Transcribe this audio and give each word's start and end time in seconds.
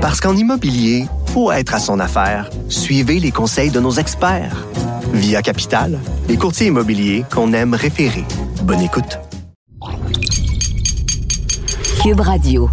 Parce 0.00 0.18
qu'en 0.18 0.34
immobilier, 0.34 1.04
faut 1.26 1.52
être 1.52 1.74
à 1.74 1.78
son 1.78 2.00
affaire. 2.00 2.48
Suivez 2.70 3.20
les 3.20 3.30
conseils 3.30 3.70
de 3.70 3.80
nos 3.80 3.92
experts. 3.92 4.66
Via 5.12 5.42
Capital, 5.42 5.98
les 6.26 6.38
courtiers 6.38 6.68
immobiliers 6.68 7.26
qu'on 7.30 7.52
aime 7.52 7.74
référer. 7.74 8.24
Bonne 8.62 8.80
écoute. 8.80 9.18
Cube 12.02 12.20
Radio. 12.20 12.70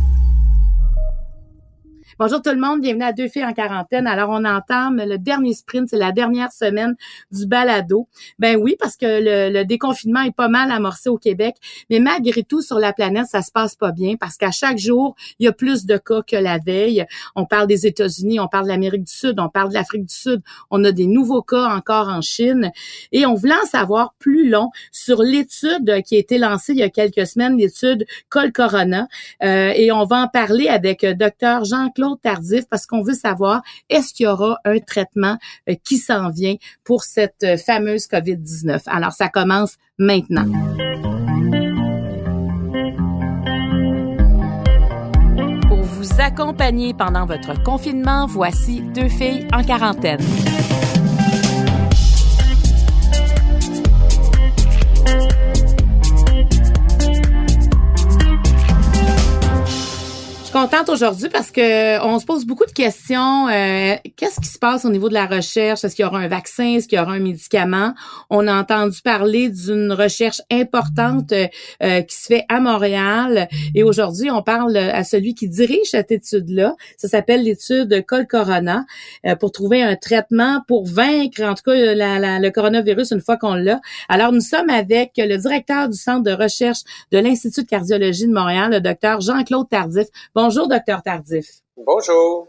Bonjour 2.19 2.41
tout 2.41 2.49
le 2.49 2.59
monde, 2.59 2.81
bienvenue 2.81 3.03
à 3.03 3.13
Deux 3.13 3.27
filles 3.27 3.45
en 3.45 3.53
quarantaine. 3.53 4.07
Alors 4.07 4.31
on 4.31 4.43
entame 4.43 5.03
le 5.05 5.19
dernier 5.19 5.53
sprint, 5.53 5.87
c'est 5.87 5.97
la 5.97 6.11
dernière 6.11 6.51
semaine 6.51 6.95
du 7.31 7.45
balado. 7.45 8.07
Ben 8.39 8.57
oui, 8.59 8.75
parce 8.79 8.97
que 8.97 9.51
le, 9.51 9.63
déconfinement 9.65 10.21
est 10.21 10.35
pas 10.35 10.47
mal 10.47 10.71
amorcé 10.71 11.09
au 11.09 11.19
Québec, 11.19 11.57
mais 11.91 11.99
malgré 11.99 12.41
tout 12.41 12.63
sur 12.63 12.79
la 12.79 12.91
planète, 12.91 13.27
ça 13.27 13.43
se 13.43 13.51
passe 13.51 13.75
pas 13.75 13.91
bien 13.91 14.15
parce 14.19 14.35
qu'à 14.35 14.49
chaque 14.49 14.79
jour, 14.79 15.15
il 15.37 15.45
y 15.45 15.47
a 15.47 15.51
plus 15.51 15.85
de 15.85 15.95
cas 15.97 16.23
que 16.23 16.35
la 16.35 16.57
veille. 16.57 17.05
On 17.35 17.45
parle 17.45 17.67
des 17.67 17.85
États-Unis, 17.85 18.39
on 18.39 18.47
parle 18.47 18.63
de 18.63 18.69
l'Amérique 18.69 19.03
du 19.03 19.13
Sud, 19.13 19.39
on 19.39 19.49
parle 19.49 19.69
de 19.69 19.75
l'Afrique 19.75 20.07
du 20.07 20.15
Sud, 20.15 20.41
on 20.71 20.83
a 20.85 20.91
des 20.91 21.05
nouveaux 21.05 21.43
cas 21.43 21.67
encore 21.67 22.09
en 22.09 22.21
Chine 22.21 22.71
et 23.11 23.27
on 23.27 23.35
voulait 23.35 23.53
en 23.63 23.67
savoir 23.67 24.15
plus 24.17 24.49
long 24.49 24.71
sur 24.91 25.21
l'étude 25.21 26.01
qui 26.03 26.15
a 26.15 26.19
été 26.19 26.39
lancée 26.39 26.73
il 26.73 26.79
y 26.79 26.83
a 26.83 26.89
quelques 26.89 27.27
semaines, 27.27 27.57
l'étude 27.57 28.07
Col 28.29 28.51
Corona 28.51 29.07
euh, 29.43 29.71
et 29.75 29.91
on 29.91 30.03
va 30.05 30.23
en 30.23 30.27
parler 30.27 30.67
avec 30.67 31.03
euh, 31.03 31.13
docteur 31.13 31.63
Tardif 32.15 32.65
parce 32.69 32.85
qu'on 32.85 33.01
veut 33.01 33.13
savoir 33.13 33.61
est-ce 33.89 34.13
qu'il 34.13 34.25
y 34.25 34.27
aura 34.27 34.57
un 34.65 34.79
traitement 34.79 35.37
euh, 35.69 35.75
qui 35.83 35.97
s'en 35.97 36.29
vient 36.29 36.55
pour 36.83 37.03
cette 37.03 37.43
euh, 37.43 37.57
fameuse 37.57 38.07
COVID-19. 38.07 38.83
Alors, 38.87 39.11
ça 39.11 39.29
commence 39.29 39.77
maintenant. 39.97 40.45
Pour 45.67 45.81
vous 45.81 46.21
accompagner 46.21 46.93
pendant 46.93 47.25
votre 47.25 47.61
confinement, 47.63 48.25
voici 48.25 48.81
deux 48.81 49.09
filles 49.09 49.47
en 49.53 49.63
quarantaine. 49.63 50.21
Contente 60.67 60.89
aujourd'hui 60.89 61.29
parce 61.29 61.49
que 61.51 62.03
on 62.03 62.19
se 62.19 62.25
pose 62.25 62.45
beaucoup 62.45 62.65
de 62.65 62.71
questions. 62.71 63.47
Euh, 63.47 63.95
qu'est-ce 64.17 64.41
qui 64.41 64.49
se 64.49 64.59
passe 64.59 64.83
au 64.83 64.89
niveau 64.89 65.07
de 65.07 65.13
la 65.13 65.25
recherche? 65.25 65.85
Est-ce 65.85 65.95
qu'il 65.95 66.03
y 66.03 66.05
aura 66.05 66.19
un 66.19 66.27
vaccin? 66.27 66.75
Est-ce 66.75 66.89
qu'il 66.89 66.97
y 66.97 67.01
aura 67.01 67.13
un 67.13 67.19
médicament? 67.19 67.93
On 68.29 68.47
a 68.47 68.53
entendu 68.53 69.01
parler 69.01 69.49
d'une 69.49 69.93
recherche 69.93 70.41
importante 70.51 71.31
euh, 71.31 72.01
qui 72.01 72.15
se 72.15 72.25
fait 72.25 72.45
à 72.49 72.59
Montréal. 72.59 73.47
Et 73.75 73.83
aujourd'hui, 73.83 74.29
on 74.29 74.41
parle 74.41 74.75
à 74.75 75.05
celui 75.05 75.35
qui 75.35 75.47
dirige 75.47 75.91
cette 75.91 76.11
étude-là. 76.11 76.75
Ça 76.97 77.07
s'appelle 77.07 77.43
l'étude 77.43 78.05
Col 78.05 78.27
Corona 78.27 78.83
euh, 79.25 79.37
pour 79.37 79.53
trouver 79.53 79.81
un 79.81 79.95
traitement 79.95 80.63
pour 80.67 80.85
vaincre, 80.85 81.43
en 81.43 81.53
tout 81.53 81.63
cas, 81.63 81.75
le 81.75 82.49
coronavirus 82.49 83.11
une 83.11 83.21
fois 83.21 83.37
qu'on 83.37 83.53
l'a. 83.53 83.79
Alors, 84.09 84.33
nous 84.33 84.41
sommes 84.41 84.69
avec 84.69 85.13
le 85.17 85.37
directeur 85.37 85.87
du 85.87 85.97
Centre 85.97 86.23
de 86.23 86.31
recherche 86.31 86.79
de 87.13 87.19
l'Institut 87.19 87.63
de 87.63 87.69
cardiologie 87.69 88.27
de 88.27 88.33
Montréal, 88.33 88.71
le 88.71 88.81
docteur 88.81 89.21
Jean-Claude 89.21 89.69
Tardif. 89.69 90.07
Bonjour, 90.35 90.56
docteur 90.65 91.03
Tardif. 91.03 91.45
Bonjour. 91.75 92.47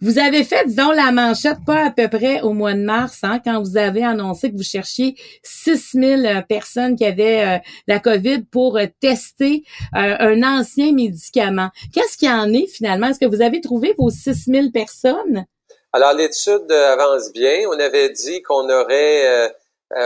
Vous 0.00 0.18
avez 0.18 0.44
fait, 0.44 0.66
disons, 0.66 0.90
la 0.90 1.12
manchette 1.12 1.58
pas 1.64 1.86
à 1.86 1.90
peu 1.90 2.08
près 2.08 2.40
au 2.40 2.52
mois 2.52 2.72
de 2.72 2.80
mars, 2.80 3.18
hein, 3.22 3.40
quand 3.44 3.62
vous 3.62 3.76
avez 3.76 4.02
annoncé 4.02 4.50
que 4.50 4.56
vous 4.56 4.62
cherchiez 4.62 5.14
6000 5.42 6.26
euh, 6.26 6.42
personnes 6.42 6.96
qui 6.96 7.04
avaient 7.04 7.44
euh, 7.44 7.58
la 7.86 8.00
COVID 8.00 8.44
pour 8.50 8.78
euh, 8.78 8.86
tester 9.00 9.64
un 9.92 10.42
ancien 10.42 10.92
médicament. 10.92 11.68
Qu'est-ce 11.94 12.16
qu'il 12.16 12.28
y 12.28 12.32
en 12.32 12.52
est 12.52 12.66
finalement? 12.66 13.08
Est-ce 13.08 13.20
que 13.20 13.26
vous 13.26 13.42
avez 13.42 13.60
trouvé 13.60 13.94
vos 13.98 14.10
6000 14.10 14.72
personnes? 14.72 15.44
Alors, 15.92 16.14
l'étude 16.14 16.72
avance 16.72 17.30
bien. 17.32 17.68
On 17.68 17.78
avait 17.78 18.10
dit 18.10 18.40
qu'on 18.42 18.68
aurait 18.70 19.52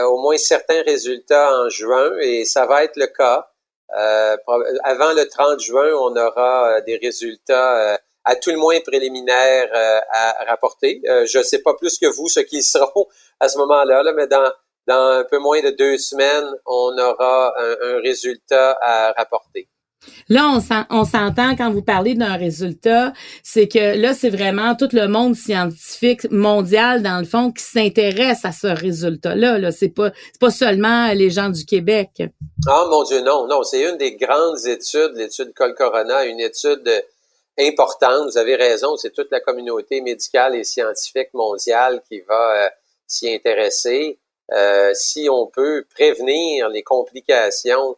au 0.04 0.20
moins 0.20 0.36
certains 0.36 0.82
résultats 0.82 1.48
en 1.60 1.68
juin 1.68 2.10
et 2.20 2.44
ça 2.44 2.66
va 2.66 2.82
être 2.84 2.96
le 2.96 3.06
cas. 3.06 3.48
Euh, 3.94 4.36
avant 4.84 5.12
le 5.12 5.28
30 5.28 5.60
juin, 5.60 5.92
on 5.94 6.16
aura 6.16 6.76
euh, 6.76 6.80
des 6.82 6.96
résultats 6.96 7.92
euh, 7.92 7.96
à 8.24 8.34
tout 8.34 8.50
le 8.50 8.56
moins 8.56 8.80
préliminaires 8.80 9.70
à 10.10 10.44
rapporter. 10.48 11.00
je 11.04 11.38
ne 11.38 11.42
sais 11.44 11.60
pas 11.62 11.74
plus 11.74 11.96
que 11.96 12.06
vous 12.06 12.28
ce 12.28 12.40
qui 12.40 12.60
seront 12.60 13.06
à 13.40 13.48
ce 13.48 13.56
moment-là, 13.58 14.02
là, 14.02 14.12
mais 14.12 14.26
dans, 14.26 14.50
dans 14.88 15.20
un 15.20 15.24
peu 15.24 15.38
moins 15.38 15.62
de 15.62 15.70
deux 15.70 15.96
semaines, 15.96 16.50
on 16.66 16.98
aura 16.98 17.54
un 17.56 18.00
résultat 18.00 18.76
à 18.82 19.12
rapporter. 19.12 19.68
Là, 20.28 20.58
on 20.90 21.04
s'entend 21.04 21.56
quand 21.56 21.70
vous 21.70 21.82
parlez 21.82 22.14
d'un 22.14 22.36
résultat, 22.36 23.12
c'est 23.42 23.68
que 23.68 23.96
là, 23.96 24.14
c'est 24.14 24.30
vraiment 24.30 24.74
tout 24.74 24.88
le 24.92 25.06
monde 25.06 25.34
scientifique 25.34 26.30
mondial, 26.30 27.02
dans 27.02 27.18
le 27.18 27.24
fond, 27.24 27.52
qui 27.52 27.62
s'intéresse 27.62 28.44
à 28.44 28.52
ce 28.52 28.66
résultat-là. 28.66 29.58
Là. 29.58 29.70
C'est 29.70 29.88
pas, 29.88 30.10
pas 30.40 30.50
seulement 30.50 31.12
les 31.12 31.30
gens 31.30 31.50
du 31.50 31.64
Québec. 31.64 32.22
Ah, 32.66 32.86
mon 32.90 33.04
Dieu, 33.04 33.20
non, 33.20 33.46
non. 33.46 33.62
C'est 33.62 33.82
une 33.82 33.96
des 33.96 34.16
grandes 34.16 34.66
études, 34.66 35.12
l'étude 35.14 35.52
Col 35.54 35.74
Corona, 35.74 36.24
une 36.24 36.40
étude 36.40 36.88
importante. 37.58 38.30
Vous 38.30 38.38
avez 38.38 38.56
raison, 38.56 38.96
c'est 38.96 39.12
toute 39.12 39.30
la 39.30 39.40
communauté 39.40 40.00
médicale 40.00 40.54
et 40.56 40.64
scientifique 40.64 41.32
mondiale 41.34 42.02
qui 42.08 42.20
va 42.20 42.64
euh, 42.64 42.68
s'y 43.06 43.32
intéresser. 43.32 44.18
Euh, 44.52 44.92
si 44.94 45.28
on 45.30 45.46
peut 45.46 45.84
prévenir 45.94 46.68
les 46.68 46.82
complications 46.82 47.96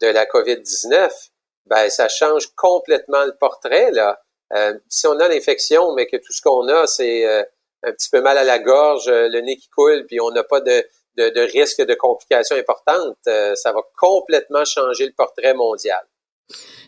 de 0.00 0.06
la 0.08 0.24
COVID-19, 0.26 1.10
ben 1.66 1.88
ça 1.90 2.08
change 2.08 2.48
complètement 2.56 3.24
le 3.24 3.36
portrait 3.36 3.90
là. 3.92 4.20
Euh, 4.54 4.74
si 4.88 5.06
on 5.06 5.18
a 5.18 5.28
l'infection, 5.28 5.94
mais 5.94 6.06
que 6.06 6.16
tout 6.16 6.32
ce 6.32 6.40
qu'on 6.40 6.68
a, 6.68 6.86
c'est 6.86 7.26
euh, 7.26 7.42
un 7.82 7.92
petit 7.92 8.08
peu 8.10 8.20
mal 8.20 8.38
à 8.38 8.44
la 8.44 8.58
gorge, 8.58 9.08
euh, 9.08 9.28
le 9.28 9.40
nez 9.40 9.56
qui 9.56 9.68
coule, 9.68 10.04
puis 10.06 10.20
on 10.20 10.30
n'a 10.30 10.44
pas 10.44 10.60
de, 10.60 10.84
de, 11.16 11.30
de, 11.30 11.40
risque 11.40 11.84
de 11.84 11.94
complications 11.94 12.56
importantes, 12.56 13.16
ça 13.24 13.72
va 13.72 13.80
complètement 13.98 14.64
changer 14.64 15.06
le 15.06 15.12
portrait 15.12 15.54
mondial. 15.54 16.00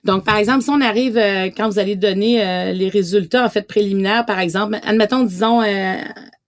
Donc, 0.04 0.24
par 0.24 0.36
exemple, 0.36 0.62
si 0.62 0.70
on 0.70 0.80
arrive, 0.80 1.16
quand 1.56 1.68
vous 1.68 1.80
allez 1.80 1.96
donner 1.96 2.72
les 2.72 2.88
résultats 2.88 3.44
en 3.44 3.48
fait 3.48 3.62
préliminaires, 3.62 4.24
par 4.26 4.38
exemple, 4.38 4.76
admettons, 4.84 5.24
disons, 5.24 5.62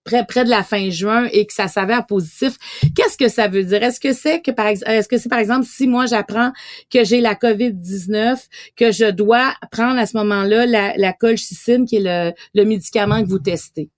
près, 0.05 0.25
près 0.27 0.45
de 0.45 0.51
la 0.51 0.63
fin 0.63 0.91
juin 0.91 1.29
et 1.33 1.47
que 1.47 1.53
ça 1.53 1.69
s'avère 1.69 2.07
positif, 2.07 2.57
qu'est-ce 2.97 3.17
que 3.17 3.29
ça 3.29 3.49
veut 3.49 3.65
dire? 3.65 3.83
Est-ce 3.83 4.01
que 4.01 4.13
c'est 4.13 4.41
que 4.41 4.51
par 4.51 4.67
est-ce 4.69 5.09
que 5.09 5.19
c'est 5.19 5.29
par 5.29 5.39
exemple 5.39 5.67
si 5.67 5.87
moi 5.87 6.07
j'apprends 6.07 6.53
que 6.93 7.05
j'ai 7.05 7.21
la 7.21 7.35
COVID-19, 7.35 8.39
que 8.77 8.93
je 8.93 9.11
dois 9.11 9.55
prendre 9.71 9.99
à 9.99 10.07
ce 10.07 10.17
moment-là 10.17 10.67
la, 10.97 11.13
colchicine, 11.13 11.87
qui 11.87 11.97
est 11.97 12.01
le, 12.01 12.33
le 12.55 12.65
médicament 12.65 13.23
que 13.23 13.29
vous 13.29 13.39
testez? 13.39 13.91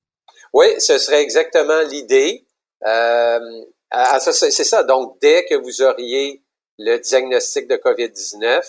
Oui, 0.53 0.67
ce 0.79 0.99
serait 0.99 1.23
exactement 1.23 1.83
l'idée. 1.91 2.45
Euh, 2.87 3.39
c'est 4.21 4.65
ça. 4.65 4.83
Donc, 4.83 5.17
dès 5.21 5.45
que 5.47 5.55
vous 5.55 5.83
auriez 5.83 6.43
le 6.79 6.99
diagnostic 6.99 7.69
de 7.69 7.77
COVID-19, 7.77 8.63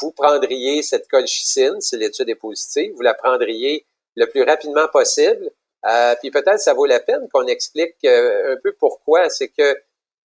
vous 0.00 0.12
prendriez 0.12 0.82
cette 0.82 1.08
colchicine, 1.08 1.80
si 1.80 1.96
l'étude 1.96 2.28
est 2.28 2.34
positive, 2.34 2.92
vous 2.94 3.02
la 3.02 3.14
prendriez 3.14 3.86
le 4.16 4.26
plus 4.26 4.42
rapidement 4.42 4.88
possible 4.88 5.50
euh, 5.86 6.14
puis 6.20 6.30
peut-être 6.30 6.60
ça 6.60 6.74
vaut 6.74 6.86
la 6.86 7.00
peine 7.00 7.28
qu'on 7.32 7.46
explique 7.46 7.96
euh, 8.04 8.54
un 8.54 8.56
peu 8.62 8.72
pourquoi. 8.78 9.28
C'est 9.28 9.48
que 9.48 9.76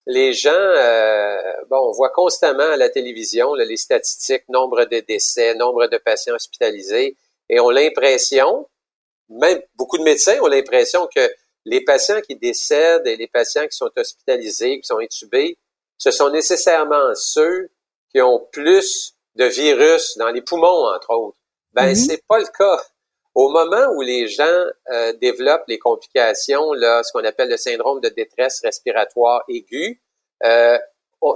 les 0.06 0.34
gens, 0.34 0.52
euh, 0.52 1.38
bon, 1.70 1.78
on 1.78 1.92
voit 1.92 2.10
constamment 2.10 2.64
à 2.64 2.78
la 2.78 2.90
télévision 2.90 3.54
les 3.54 3.78
statistiques, 3.78 4.44
nombre 4.50 4.86
de 4.86 5.00
décès, 5.00 5.56
nombre 5.56 5.88
de 5.88 5.98
patients 5.98 6.36
hospitalisés, 6.36 7.16
et 7.50 7.60
on 7.60 7.70
a 7.70 7.74
l'impression, 7.74 8.68
même 9.30 9.62
beaucoup 9.76 9.98
de 9.98 10.04
médecins 10.04 10.40
ont 10.42 10.48
l'impression 10.48 11.08
que 11.14 11.32
les 11.66 11.82
patients 11.82 12.20
qui 12.22 12.36
décèdent 12.36 13.08
et 13.08 13.16
les 13.16 13.28
patients 13.28 13.64
qui 13.64 13.78
sont 13.78 13.90
hospitalisés, 13.96 14.80
qui 14.80 14.88
sont 14.88 15.00
intubés, 15.00 15.58
ce 15.98 16.12
sont 16.12 16.30
nécessairement 16.30 17.16
ceux 17.16 17.70
qui 18.12 18.22
ont 18.22 18.40
plus 18.52 19.16
de 19.36 19.46
virus 19.46 20.18
dans 20.18 20.30
les 20.30 20.42
poumons, 20.42 20.94
entre 20.94 21.12
autres. 21.12 21.38
Ben, 21.72 21.88
mm-hmm. 21.88 21.96
c'est 21.96 22.24
pas 22.28 22.40
le 22.40 22.48
cas. 22.48 22.84
Au 23.36 23.50
moment 23.50 23.92
où 23.96 24.02
les 24.02 24.28
gens 24.28 24.64
euh, 24.92 25.14
développent 25.14 25.68
les 25.68 25.80
complications, 25.80 26.74
là, 26.74 27.02
ce 27.04 27.12
qu'on 27.12 27.24
appelle 27.24 27.50
le 27.50 27.58
syndrome 27.58 28.00
de 28.00 28.10
détresse 28.10 28.62
respiratoire 28.64 29.44
aiguë, 29.50 30.02
euh, 30.44 30.78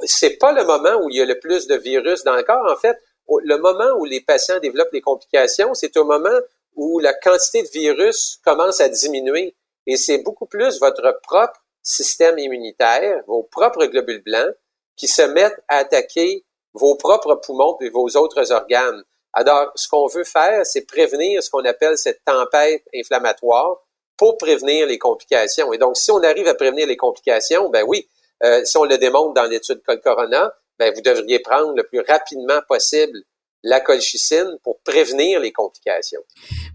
c'est 0.04 0.38
pas 0.38 0.51
le 0.51 0.63
moment 0.63 1.04
où 1.04 1.10
il 1.10 1.18
y 1.18 1.22
a 1.22 1.25
le 1.25 1.39
plus 1.39 1.68
de 1.68 1.75
virus 1.75 2.24
dans 2.24 2.36
le 2.36 2.44
corps. 2.44 2.69
En 2.69 2.75
fait, 2.75 2.98
le 3.27 3.57
moment 3.57 3.98
où 4.00 4.06
les 4.06 4.22
patients 4.22 4.60
développent 4.60 4.94
les 4.94 5.01
complications, 5.01 5.74
c'est 5.74 5.98
au 5.98 6.04
moment 6.04 6.39
où 6.75 7.00
la 7.00 7.13
quantité 7.13 7.63
de 7.63 7.69
virus 7.69 8.39
commence 8.45 8.80
à 8.80 8.89
diminuer. 8.89 9.56
Et 9.88 9.98
c'est 9.98 10.19
beaucoup 10.19 10.45
plus 10.45 10.80
votre 10.80 11.19
propre 11.24 11.62
système 11.81 12.38
immunitaire, 12.38 13.24
vos 13.27 13.44
propres 13.44 13.86
globules 13.86 14.22
blancs, 14.24 14.54
qui 14.95 15.07
se 15.07 15.22
mettent 15.22 15.60
à 15.68 15.77
attaquer 15.77 16.45
vos 16.74 16.95
propres 16.95 17.36
poumons 17.36 17.77
et 17.81 17.89
vos 17.89 18.07
autres 18.18 18.51
organes. 18.51 19.04
Alors, 19.39 19.72
ce 19.75 19.88
qu'on 19.88 20.07
veut 20.07 20.24
faire, 20.24 20.66
c'est 20.66 20.88
prévenir 20.88 21.44
ce 21.44 21.51
qu'on 21.51 21.63
appelle 21.63 21.95
cette 21.95 22.25
tempête 22.25 22.81
inflammatoire 22.95 23.84
pour 24.18 24.36
prévenir 24.39 24.88
les 24.88 24.98
complications. 24.98 25.72
Et 25.74 25.78
donc, 25.78 25.95
si 25.95 26.10
on 26.10 26.24
arrive 26.24 26.48
à 26.48 26.56
prévenir 26.56 26.88
les 26.88 26.98
complications, 26.98 27.69
ben 27.69 27.86
oui, 27.88 28.10
euh, 28.44 28.66
si 28.66 28.78
on 28.78 28.84
le 28.84 28.98
démontre 28.98 29.36
dans 29.36 29.44
l'étude 29.44 29.84
Col 29.84 30.01
Corona, 30.01 30.51
ben 30.80 30.92
vous 30.92 31.01
devriez 31.01 31.38
prendre 31.38 31.75
le 31.75 31.84
plus 31.84 32.00
rapidement 32.00 32.62
possible 32.68 33.19
la 33.63 33.80
colchicine 33.80 34.57
pour 34.63 34.80
prévenir 34.81 35.39
les 35.39 35.51
complications. 35.51 36.21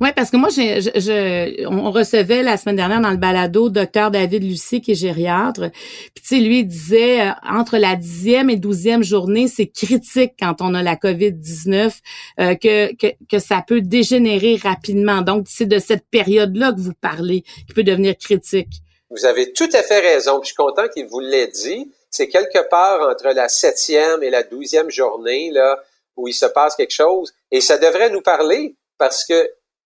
Oui, 0.01 0.11
parce 0.15 0.31
que 0.31 0.37
moi, 0.37 0.49
je, 0.51 0.91
je, 0.95 1.67
on 1.67 1.91
recevait 1.91 2.43
la 2.43 2.57
semaine 2.57 2.77
dernière 2.77 3.01
dans 3.01 3.11
le 3.11 3.17
balado 3.17 3.69
docteur 3.69 4.11
David 4.11 4.43
Lucie, 4.43 4.81
qui 4.81 4.93
est 4.93 4.97
gériatre. 4.97 5.71
Puis, 6.15 6.23
tu 6.23 6.37
sais, 6.37 6.41
lui, 6.41 6.61
il 6.61 6.67
disait, 6.67 7.23
euh, 7.23 7.31
entre 7.49 7.79
la 7.79 7.97
dixième 7.97 8.51
et 8.51 8.57
douzième 8.57 9.03
journée, 9.03 9.49
c'est 9.49 9.69
critique 9.69 10.33
quand 10.39 10.57
on 10.61 10.75
a 10.75 10.83
la 10.83 10.97
COVID-19, 10.97 11.93
euh, 12.41 12.55
que, 12.57 12.95
que, 12.97 13.15
que 13.31 13.39
ça 13.39 13.65
peut 13.67 13.81
dégénérer 13.81 14.57
rapidement. 14.57 15.23
Donc, 15.23 15.47
c'est 15.49 15.67
de 15.67 15.79
cette 15.79 16.07
période-là 16.11 16.73
que 16.73 16.81
vous 16.81 16.95
parlez, 17.01 17.43
qui 17.67 17.75
peut 17.75 17.85
devenir 17.85 18.17
critique. 18.19 18.83
Vous 19.11 19.27
avez 19.27 19.53
tout 19.53 19.69
à 19.73 19.83
fait 19.83 20.01
raison. 20.01 20.41
je 20.43 20.47
suis 20.47 20.57
content 20.57 20.89
qu'il 20.89 21.07
vous 21.07 21.21
l'ait 21.21 21.49
dit. 21.49 21.93
C'est 22.11 22.29
quelque 22.29 22.69
part 22.69 23.09
entre 23.09 23.29
la 23.35 23.49
septième 23.49 24.23
et 24.23 24.31
la 24.31 24.43
douzième 24.43 24.91
journée, 24.91 25.51
là, 25.51 25.79
où 26.23 26.29
il 26.29 26.35
se 26.35 26.47
passe 26.47 26.77
quelque 26.77 26.95
chose. 26.95 27.35
Et 27.51 27.61
ça 27.61 27.79
devrait 27.79 28.11
nous 28.11 28.23
parler 28.23 28.77
parce 28.97 29.25
que 29.25 29.51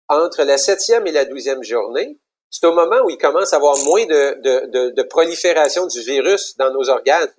entre 0.08 0.44
la 0.44 0.58
septième 0.58 1.06
et 1.08 1.12
la 1.12 1.24
douzième 1.24 1.62
journée, 1.64 2.18
c'est 2.50 2.66
au 2.66 2.72
moment 2.72 3.00
où 3.04 3.10
il 3.10 3.18
commence 3.18 3.52
à 3.52 3.56
avoir 3.56 3.76
moins 3.78 4.06
de, 4.06 5.02
prolifération 5.02 5.86
du 5.86 6.00
virus 6.00 6.56
dans 6.56 6.72
nos 6.72 6.88
organes. 6.88 7.32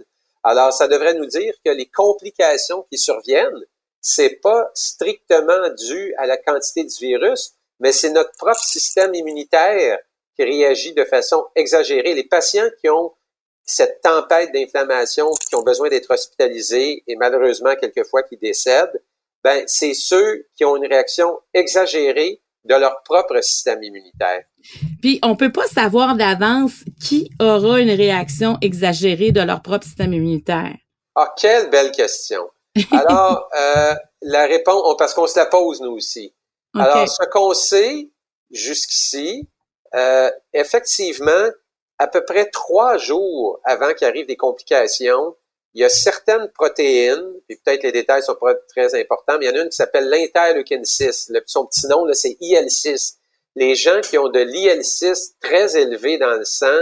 Alors, 0.43 0.73
ça 0.73 0.87
devrait 0.87 1.13
nous 1.13 1.25
dire 1.25 1.53
que 1.63 1.71
les 1.71 1.85
complications 1.85 2.85
qui 2.91 2.97
surviennent, 2.97 3.65
c'est 4.01 4.41
pas 4.41 4.69
strictement 4.73 5.69
dû 5.69 6.13
à 6.17 6.25
la 6.25 6.37
quantité 6.37 6.83
du 6.83 6.95
virus, 6.99 7.53
mais 7.79 7.93
c'est 7.93 8.09
notre 8.09 8.31
propre 8.37 8.63
système 8.63 9.13
immunitaire 9.13 9.99
qui 10.35 10.43
réagit 10.43 10.93
de 10.93 11.05
façon 11.05 11.45
exagérée. 11.55 12.13
Les 12.13 12.23
patients 12.23 12.69
qui 12.81 12.89
ont 12.89 13.13
cette 13.71 14.01
tempête 14.01 14.51
d'inflammation, 14.53 15.31
qui 15.47 15.55
ont 15.55 15.63
besoin 15.63 15.89
d'être 15.89 16.11
hospitalisés 16.11 17.03
et 17.07 17.15
malheureusement 17.15 17.75
quelquefois 17.79 18.23
qui 18.23 18.37
décèdent, 18.37 19.01
ben 19.43 19.63
c'est 19.67 19.93
ceux 19.93 20.47
qui 20.55 20.65
ont 20.65 20.75
une 20.75 20.85
réaction 20.85 21.39
exagérée 21.53 22.41
de 22.65 22.75
leur 22.75 23.01
propre 23.03 23.41
système 23.41 23.81
immunitaire. 23.81 24.43
Puis 25.01 25.19
on 25.23 25.35
peut 25.35 25.51
pas 25.51 25.67
savoir 25.67 26.15
d'avance 26.15 26.83
qui 27.03 27.31
aura 27.39 27.79
une 27.79 27.89
réaction 27.89 28.57
exagérée 28.61 29.31
de 29.31 29.41
leur 29.41 29.61
propre 29.61 29.85
système 29.85 30.13
immunitaire. 30.13 30.75
Ah, 31.15 31.33
quelle 31.37 31.69
belle 31.69 31.91
question. 31.91 32.47
Alors, 32.91 33.49
euh, 33.57 33.95
la 34.21 34.45
réponse, 34.45 34.95
parce 34.97 35.13
qu'on 35.13 35.27
se 35.27 35.39
la 35.39 35.47
pose 35.47 35.81
nous 35.81 35.91
aussi. 35.91 36.33
Alors, 36.77 37.07
ce 37.07 37.25
qu'on 37.29 37.53
sait 37.53 38.09
jusqu'ici, 38.49 39.49
euh, 39.93 40.31
effectivement, 40.53 41.49
à 42.01 42.07
peu 42.07 42.25
près 42.25 42.49
trois 42.49 42.97
jours 42.97 43.59
avant 43.63 43.93
qu'il 43.93 44.07
arrive 44.07 44.25
des 44.25 44.35
complications, 44.35 45.35
il 45.75 45.81
y 45.81 45.85
a 45.85 45.89
certaines 45.89 46.49
protéines, 46.49 47.31
puis 47.47 47.57
peut-être 47.57 47.83
les 47.83 47.91
détails 47.91 48.23
sont 48.23 48.33
pas 48.33 48.55
très 48.55 48.99
importants, 48.99 49.37
mais 49.37 49.45
il 49.45 49.49
y 49.49 49.51
en 49.51 49.59
a 49.59 49.63
une 49.63 49.69
qui 49.69 49.75
s'appelle 49.75 50.09
l'interleukine 50.09 50.83
6. 50.83 51.31
son 51.45 51.67
petit 51.67 51.85
nom, 51.85 52.03
là, 52.05 52.15
c'est 52.15 52.37
IL6. 52.41 53.17
Les 53.55 53.75
gens 53.75 54.01
qui 54.01 54.17
ont 54.17 54.29
de 54.29 54.39
l'IL6 54.39 55.33
très 55.39 55.77
élevé 55.77 56.17
dans 56.17 56.37
le 56.37 56.43
sang 56.43 56.81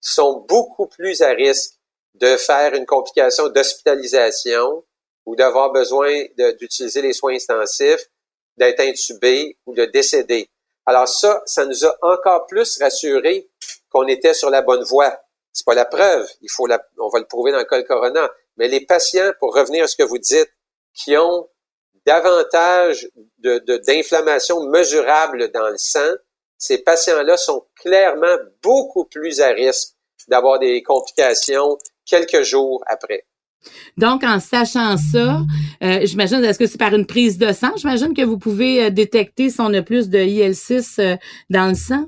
sont 0.00 0.44
beaucoup 0.48 0.88
plus 0.88 1.22
à 1.22 1.28
risque 1.28 1.74
de 2.14 2.36
faire 2.36 2.74
une 2.74 2.84
complication 2.84 3.48
d'hospitalisation 3.50 4.82
ou 5.24 5.36
d'avoir 5.36 5.70
besoin 5.70 6.24
d'utiliser 6.58 7.00
les 7.00 7.12
soins 7.12 7.36
intensifs, 7.36 8.08
d'être 8.56 8.80
intubé 8.80 9.56
ou 9.66 9.74
de 9.74 9.84
décéder. 9.84 10.50
Alors 10.84 11.06
ça, 11.06 11.42
ça 11.46 11.64
nous 11.64 11.86
a 11.86 11.96
encore 12.02 12.46
plus 12.48 12.76
rassurés 12.80 13.48
qu'on 13.90 14.06
était 14.06 14.34
sur 14.34 14.50
la 14.50 14.62
bonne 14.62 14.84
voie. 14.84 15.20
C'est 15.52 15.64
pas 15.64 15.74
la 15.74 15.84
preuve, 15.84 16.28
il 16.42 16.50
faut 16.50 16.66
la, 16.66 16.80
on 16.98 17.08
va 17.08 17.18
le 17.18 17.26
prouver 17.26 17.52
dans 17.52 17.58
le 17.58 17.64
cas 17.64 17.82
corona. 17.82 18.30
Mais 18.56 18.68
les 18.68 18.84
patients, 18.84 19.32
pour 19.40 19.54
revenir 19.54 19.84
à 19.84 19.86
ce 19.86 19.96
que 19.96 20.02
vous 20.02 20.18
dites, 20.18 20.50
qui 20.94 21.16
ont 21.16 21.48
davantage 22.06 23.08
de, 23.38 23.58
d'inflammation 23.86 24.64
mesurable 24.68 25.50
dans 25.52 25.68
le 25.68 25.78
sang, 25.78 26.14
ces 26.56 26.78
patients-là 26.78 27.36
sont 27.36 27.66
clairement 27.76 28.36
beaucoup 28.62 29.04
plus 29.04 29.40
à 29.40 29.48
risque 29.48 29.94
d'avoir 30.28 30.58
des 30.58 30.82
complications 30.82 31.78
quelques 32.04 32.42
jours 32.42 32.82
après. 32.86 33.24
Donc, 33.96 34.22
en 34.24 34.38
sachant 34.40 34.96
ça, 34.96 35.42
euh, 35.82 36.00
j'imagine, 36.04 36.44
est-ce 36.44 36.58
que 36.58 36.66
c'est 36.66 36.78
par 36.78 36.94
une 36.94 37.06
prise 37.06 37.38
de 37.38 37.52
sang? 37.52 37.72
J'imagine 37.76 38.14
que 38.14 38.22
vous 38.22 38.38
pouvez 38.38 38.84
euh, 38.84 38.90
détecter 38.90 39.50
si 39.50 39.60
on 39.60 39.72
a 39.74 39.82
plus 39.82 40.08
de 40.08 40.18
IL6 40.18 41.00
euh, 41.00 41.16
dans 41.50 41.68
le 41.68 41.74
sang. 41.74 42.06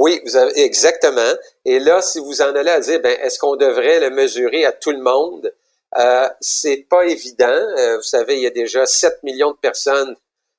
Oui, 0.00 0.20
vous 0.24 0.36
avez 0.36 0.60
exactement. 0.60 1.32
Et 1.64 1.80
là, 1.80 2.00
si 2.00 2.20
vous 2.20 2.40
en 2.40 2.54
allez 2.54 2.70
à 2.70 2.78
dire, 2.78 3.00
ben, 3.00 3.18
est-ce 3.20 3.36
qu'on 3.36 3.56
devrait 3.56 3.98
le 3.98 4.10
mesurer 4.10 4.64
à 4.64 4.70
tout 4.70 4.92
le 4.92 5.00
monde? 5.02 5.52
Euh, 5.98 6.28
c'est 6.40 6.86
pas 6.88 7.04
évident. 7.04 7.60
vous 7.96 8.02
savez, 8.02 8.36
il 8.36 8.42
y 8.42 8.46
a 8.46 8.50
déjà 8.50 8.86
7 8.86 9.24
millions 9.24 9.50
de 9.50 9.56
personnes 9.56 10.14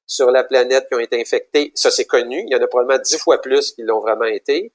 sur 0.06 0.30
la 0.30 0.44
planète 0.44 0.90
qui 0.90 0.96
ont 0.96 1.00
été 1.00 1.22
infectées. 1.22 1.72
Ça, 1.74 1.90
c'est 1.90 2.04
connu. 2.04 2.44
Il 2.48 2.52
y 2.52 2.56
en 2.56 2.62
a 2.62 2.68
probablement 2.68 3.02
10 3.02 3.18
fois 3.20 3.40
plus 3.40 3.72
qui 3.72 3.84
l'ont 3.84 4.02
vraiment 4.02 4.26
été. 4.26 4.74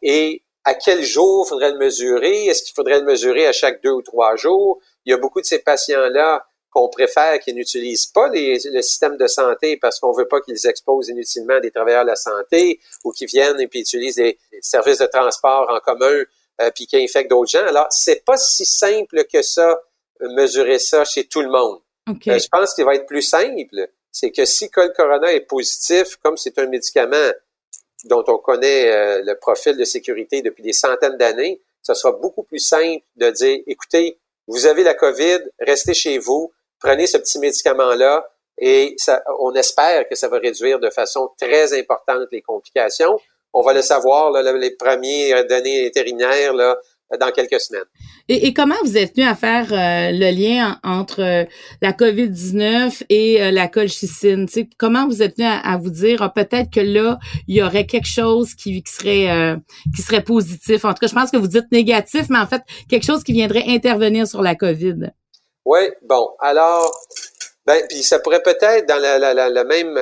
et 0.00 0.44
à 0.64 0.74
quel 0.74 1.02
jour 1.02 1.48
faudrait 1.48 1.72
le 1.72 1.78
mesurer? 1.78 2.46
Est-ce 2.46 2.62
qu'il 2.62 2.74
faudrait 2.74 3.00
le 3.00 3.04
mesurer 3.04 3.48
à 3.48 3.52
chaque 3.52 3.82
deux 3.82 3.90
ou 3.90 4.02
trois 4.02 4.36
jours? 4.36 4.78
Il 5.04 5.10
y 5.10 5.12
a 5.12 5.16
beaucoup 5.16 5.40
de 5.40 5.46
ces 5.46 5.58
patients-là 5.58 6.46
qu'on 6.76 6.90
préfère 6.90 7.38
qu'ils 7.38 7.54
n'utilisent 7.54 8.04
pas 8.04 8.28
les, 8.28 8.58
le 8.66 8.82
système 8.82 9.16
de 9.16 9.26
santé 9.26 9.78
parce 9.78 9.98
qu'on 9.98 10.12
veut 10.12 10.28
pas 10.28 10.42
qu'ils 10.42 10.66
exposent 10.66 11.08
inutilement 11.08 11.58
des 11.58 11.70
travailleurs 11.70 12.04
de 12.04 12.10
la 12.10 12.16
santé 12.16 12.80
ou 13.02 13.12
qu'ils 13.12 13.28
viennent 13.28 13.58
et 13.58 13.66
puis 13.66 13.80
utilisent 13.80 14.16
des, 14.16 14.38
services 14.60 14.98
de 14.98 15.06
transport 15.06 15.70
en 15.70 15.80
commun 15.80 16.22
euh, 16.60 16.70
puis 16.74 16.86
qui 16.86 16.98
infectent 16.98 17.30
d'autres 17.30 17.50
gens. 17.50 17.66
Alors, 17.66 17.86
c'est 17.88 18.22
pas 18.26 18.36
si 18.36 18.66
simple 18.66 19.24
que 19.24 19.40
ça, 19.40 19.80
mesurer 20.20 20.78
ça 20.78 21.02
chez 21.06 21.24
tout 21.24 21.40
le 21.40 21.48
monde. 21.48 21.78
Euh, 22.10 22.38
je 22.38 22.48
pense 22.48 22.74
qu'il 22.74 22.84
va 22.84 22.94
être 22.94 23.06
plus 23.06 23.22
simple, 23.22 23.88
c'est 24.12 24.30
que 24.30 24.44
si 24.44 24.68
Col 24.68 24.92
Corona 24.92 25.32
est 25.32 25.46
positif, 25.46 26.16
comme 26.22 26.36
c'est 26.36 26.58
un 26.58 26.66
médicament 26.66 27.32
dont 28.04 28.24
on 28.28 28.36
connaît 28.36 28.92
euh, 28.92 29.22
le 29.24 29.34
profil 29.38 29.78
de 29.78 29.84
sécurité 29.84 30.42
depuis 30.42 30.62
des 30.62 30.74
centaines 30.74 31.16
d'années, 31.16 31.62
ce 31.80 31.94
sera 31.94 32.12
beaucoup 32.12 32.42
plus 32.42 32.58
simple 32.58 33.02
de 33.16 33.30
dire, 33.30 33.60
écoutez, 33.66 34.18
vous 34.46 34.66
avez 34.66 34.82
la 34.82 34.92
COVID, 34.92 35.38
restez 35.58 35.94
chez 35.94 36.18
vous, 36.18 36.52
prenez 36.80 37.06
ce 37.06 37.18
petit 37.18 37.38
médicament-là 37.38 38.26
et 38.58 38.94
ça, 38.96 39.22
on 39.40 39.52
espère 39.52 40.08
que 40.08 40.14
ça 40.14 40.28
va 40.28 40.38
réduire 40.38 40.78
de 40.78 40.90
façon 40.90 41.30
très 41.40 41.78
importante 41.78 42.28
les 42.32 42.42
complications. 42.42 43.18
On 43.52 43.62
va 43.62 43.74
le 43.74 43.82
savoir, 43.82 44.30
là, 44.30 44.52
les 44.52 44.76
premières 44.76 45.46
données 45.46 45.86
intérimaires, 45.86 46.54
là, 46.54 46.76
dans 47.20 47.30
quelques 47.30 47.60
semaines. 47.60 47.84
Et, 48.28 48.52
comment 48.52 48.74
vous 48.84 48.96
êtes 48.96 49.14
venu 49.14 49.26
à 49.26 49.34
faire 49.34 49.72
euh, 49.72 50.10
le 50.12 50.30
lien 50.34 50.78
entre 50.82 51.22
euh, 51.22 51.44
la 51.80 51.92
COVID-19 51.92 53.04
et 53.08 53.42
euh, 53.42 53.50
la 53.50 53.68
colchicine? 53.68 54.46
comment 54.76 55.06
vous 55.06 55.22
êtes 55.22 55.36
venu 55.36 55.46
à, 55.48 55.76
vous 55.76 55.90
dire 55.90 56.22
ah, 56.22 56.30
peut-être 56.30 56.70
que 56.70 56.80
là, 56.80 57.18
il 57.46 57.56
y 57.56 57.62
aurait 57.62 57.86
quelque 57.86 58.08
chose 58.08 58.54
qui, 58.54 58.82
serait 58.86 59.56
qui 59.94 60.02
serait 60.02 60.24
positif? 60.24 60.84
En 60.84 60.92
tout 60.92 60.98
cas, 61.00 61.06
je 61.06 61.14
pense 61.14 61.30
que 61.30 61.36
vous 61.36 61.46
dites 61.46 61.70
négatif, 61.70 62.26
mais 62.28 62.38
en 62.38 62.46
fait, 62.46 62.62
quelque 62.88 63.06
chose 63.06 63.22
qui 63.22 63.32
viendrait 63.32 63.64
intervenir 63.68 64.26
sur 64.26 64.42
la 64.42 64.54
COVID. 64.54 65.12
Oui, 65.66 65.80
bon, 66.02 66.34
alors, 66.38 66.96
ben, 67.66 67.84
puis 67.88 68.02
ça 68.02 68.20
pourrait 68.20 68.42
peut-être, 68.42 68.86
dans 68.86 68.98
la, 68.98 69.18
la, 69.18 69.48
la 69.48 69.64
même 69.64 69.98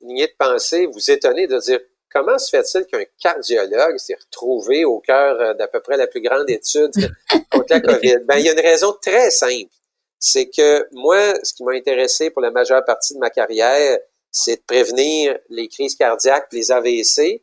lignée 0.00 0.26
de 0.26 0.34
pensée, 0.38 0.86
vous 0.86 1.10
étonner 1.10 1.46
de 1.46 1.58
dire 1.58 1.80
comment 2.12 2.38
se 2.38 2.50
fait-il 2.50 2.86
qu'un 2.86 3.04
cardiologue 3.20 3.98
s'est 3.98 4.16
retrouvé 4.16 4.84
au 4.84 5.00
cœur 5.00 5.40
euh, 5.40 5.54
d'à 5.54 5.66
peu 5.66 5.80
près 5.80 5.96
la 5.96 6.06
plus 6.06 6.20
grande 6.20 6.48
étude 6.50 6.92
contre 7.50 7.66
la 7.70 7.80
COVID? 7.80 8.18
Ben, 8.24 8.36
il 8.38 8.44
y 8.44 8.48
a 8.48 8.52
une 8.52 8.60
raison 8.60 8.94
très 9.00 9.30
simple. 9.30 9.70
C'est 10.18 10.48
que 10.48 10.86
moi, 10.92 11.34
ce 11.42 11.52
qui 11.54 11.64
m'a 11.64 11.72
intéressé 11.72 12.30
pour 12.30 12.42
la 12.42 12.50
majeure 12.50 12.84
partie 12.84 13.14
de 13.14 13.18
ma 13.18 13.30
carrière, 13.30 13.98
c'est 14.30 14.56
de 14.56 14.62
prévenir 14.66 15.38
les 15.48 15.68
crises 15.68 15.96
cardiaques, 15.96 16.48
les 16.52 16.70
AVC, 16.70 17.42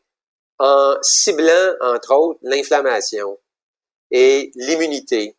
en 0.60 0.96
ciblant, 1.02 1.74
entre 1.82 2.14
autres, 2.16 2.40
l'inflammation 2.42 3.38
et 4.12 4.52
l'immunité. 4.56 5.36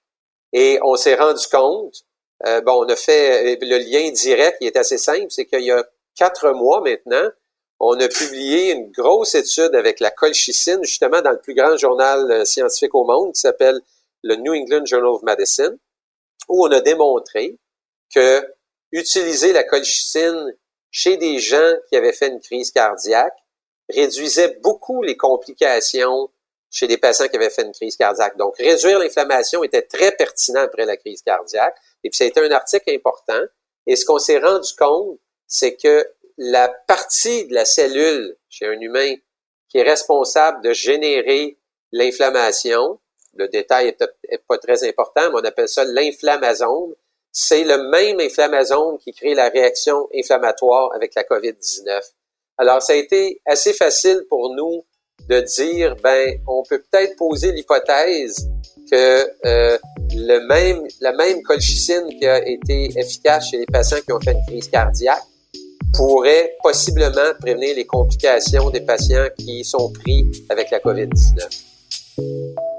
Et 0.53 0.79
on 0.83 0.97
s'est 0.97 1.15
rendu 1.15 1.45
compte, 1.51 2.05
euh, 2.47 2.61
bon, 2.63 2.85
on 2.85 2.89
a 2.89 2.97
fait 2.97 3.59
le 3.61 3.79
lien 3.79 4.11
direct, 4.11 4.59
qui 4.59 4.67
est 4.67 4.77
assez 4.77 4.99
simple, 4.99 5.27
c'est 5.29 5.47
qu'il 5.47 5.63
y 5.63 5.71
a 5.71 5.85
quatre 6.17 6.53
mois 6.53 6.81
maintenant, 6.81 7.29
on 7.81 7.99
a 7.99 8.09
publié 8.09 8.73
une 8.73 8.91
grosse 8.91 9.35
étude 9.35 9.75
avec 9.75 10.01
la 10.01 10.11
colchicine, 10.11 10.83
justement 10.83 11.23
dans 11.23 11.31
le 11.31 11.41
plus 11.41 11.55
grand 11.55 11.77
journal 11.77 12.31
euh, 12.31 12.45
scientifique 12.45 12.95
au 12.95 13.05
monde, 13.05 13.33
qui 13.33 13.41
s'appelle 13.41 13.81
le 14.23 14.37
New 14.37 14.53
England 14.53 14.85
Journal 14.85 15.09
of 15.09 15.23
Medicine, 15.23 15.79
où 16.49 16.67
on 16.67 16.71
a 16.71 16.81
démontré 16.81 17.59
que 18.15 18.47
utiliser 18.93 19.53
la 19.53 19.65
colchicine 19.65 20.55
chez 20.91 21.17
des 21.17 21.39
gens 21.39 21.75
qui 21.89 21.97
avaient 21.97 22.13
fait 22.13 22.29
une 22.29 22.41
crise 22.41 22.71
cardiaque 22.71 23.37
réduisait 23.89 24.59
beaucoup 24.63 25.03
les 25.03 25.17
complications 25.17 26.31
chez 26.71 26.87
des 26.87 26.99
patients 26.99 27.29
qui 27.29 27.37
avaient 27.37 27.51
fait 27.51 27.63
une 27.63 27.73
crise 27.73 27.97
cardiaque. 27.97 28.37
Donc, 28.37 28.57
réduire 28.57 28.99
l'inflammation 28.99 29.65
était 29.65 29.83
très 29.83 30.13
pertinent 30.13 30.63
après 30.63 30.87
la 30.87 30.97
crise 30.97 31.23
cardiaque. 31.23 31.77
Et 32.05 32.11
puis, 32.11 32.17
ça 32.17 32.25
a 32.25 32.27
été 32.29 32.41
un 32.41 32.51
article 32.53 32.91
important. 32.95 33.43
Et 33.87 33.97
ce 33.97 34.05
qu'on 34.05 34.19
s'est 34.19 34.39
rendu 34.39 34.73
compte, 34.79 35.19
c'est 35.47 35.75
que 35.77 36.07
la 36.39 36.69
partie 36.69 37.47
de 37.47 37.55
la 37.55 37.65
cellule 37.65 38.37
chez 38.49 38.67
un 38.67 38.81
humain 38.81 39.15
qui 39.69 39.79
est 39.79 39.83
responsable 39.83 40.63
de 40.63 40.73
générer 40.73 41.59
l'inflammation, 41.93 42.99
le 43.35 43.49
détail 43.49 43.89
est, 43.89 44.39
pas 44.49 44.59
très 44.59 44.89
important, 44.89 45.31
mais 45.31 45.41
on 45.41 45.45
appelle 45.45 45.69
ça 45.69 45.85
l'inflammasome, 45.85 46.95
c'est 47.33 47.65
le 47.65 47.89
même 47.91 48.19
inflammasome 48.21 48.99
qui 48.99 49.13
crée 49.13 49.35
la 49.35 49.49
réaction 49.49 50.09
inflammatoire 50.15 50.93
avec 50.95 51.15
la 51.15 51.23
COVID-19. 51.23 52.01
Alors, 52.59 52.83
ça 52.83 52.93
a 52.93 52.97
été 52.97 53.41
assez 53.47 53.73
facile 53.73 54.25
pour 54.29 54.55
nous 54.55 54.85
de 55.31 55.41
dire, 55.43 55.97
ben, 56.03 56.39
on 56.47 56.65
peut 56.69 56.83
peut-être 56.91 57.17
poser 57.17 57.53
l'hypothèse 57.53 58.51
que 58.91 59.31
euh, 59.47 59.79
le 60.13 60.49
même, 60.49 60.83
la 61.01 61.13
même 61.13 61.41
colchicine 61.43 62.09
qui 62.19 62.27
a 62.27 62.47
été 62.47 62.91
efficace 62.99 63.49
chez 63.51 63.59
les 63.59 63.67
patients 63.67 63.99
qui 64.05 64.13
ont 64.13 64.21
fait 64.21 64.33
une 64.33 64.45
crise 64.49 64.69
cardiaque 64.69 65.23
pourrait 65.95 66.57
possiblement 66.63 67.33
prévenir 67.41 67.77
les 67.77 67.87
complications 67.87 68.71
des 68.71 68.81
patients 68.81 69.29
qui 69.39 69.65
sont 69.65 69.93
pris 69.93 70.25
avec 70.49 70.71
la 70.73 70.81
COVID-19. 70.81 72.70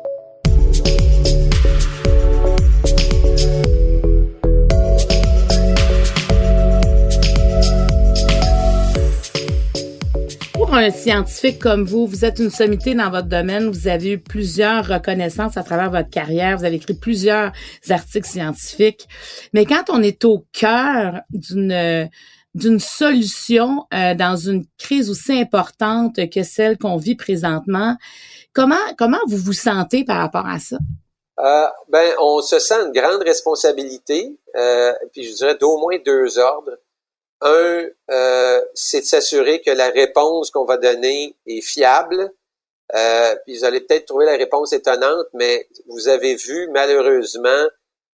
Un 10.73 10.91
scientifique 10.91 11.59
comme 11.59 11.83
vous, 11.83 12.07
vous 12.07 12.25
êtes 12.25 12.39
une 12.39 12.49
sommité 12.49 12.93
dans 12.93 13.09
votre 13.09 13.27
domaine, 13.27 13.69
vous 13.69 13.87
avez 13.87 14.11
eu 14.11 14.19
plusieurs 14.19 14.87
reconnaissances 14.87 15.57
à 15.57 15.63
travers 15.63 15.89
votre 15.89 16.09
carrière, 16.09 16.57
vous 16.57 16.65
avez 16.65 16.77
écrit 16.77 16.93
plusieurs 16.93 17.51
articles 17.89 18.27
scientifiques, 18.27 19.07
mais 19.53 19.65
quand 19.65 19.83
on 19.89 20.01
est 20.01 20.23
au 20.25 20.45
cœur 20.53 21.21
d'une 21.31 22.09
d'une 22.53 22.79
solution 22.79 23.85
euh, 23.93 24.13
dans 24.13 24.35
une 24.35 24.65
crise 24.77 25.09
aussi 25.09 25.31
importante 25.31 26.17
que 26.29 26.43
celle 26.43 26.77
qu'on 26.77 26.97
vit 26.97 27.15
présentement, 27.15 27.95
comment 28.53 28.75
comment 28.97 29.19
vous 29.27 29.37
vous 29.37 29.53
sentez 29.53 30.03
par 30.03 30.17
rapport 30.17 30.45
à 30.45 30.59
ça? 30.59 30.77
Euh, 31.39 31.67
ben, 31.89 32.13
on 32.19 32.41
se 32.41 32.59
sent 32.59 32.75
une 32.85 32.91
grande 32.91 33.23
responsabilité, 33.23 34.37
euh, 34.55 34.93
puis 35.11 35.23
je 35.23 35.33
dirais 35.33 35.55
d'au 35.55 35.77
moins 35.77 35.97
deux 36.05 36.37
ordres. 36.37 36.77
Un, 37.41 37.87
euh, 38.11 38.61
c'est 38.75 39.01
de 39.01 39.05
s'assurer 39.05 39.61
que 39.61 39.71
la 39.71 39.89
réponse 39.89 40.51
qu'on 40.51 40.65
va 40.65 40.77
donner 40.77 41.35
est 41.47 41.61
fiable. 41.61 42.31
Euh, 42.95 43.35
puis 43.45 43.57
vous 43.57 43.65
allez 43.65 43.81
peut-être 43.81 44.05
trouver 44.05 44.25
la 44.25 44.35
réponse 44.35 44.73
étonnante, 44.73 45.25
mais 45.33 45.67
vous 45.87 46.07
avez 46.07 46.35
vu 46.35 46.69
malheureusement 46.71 47.67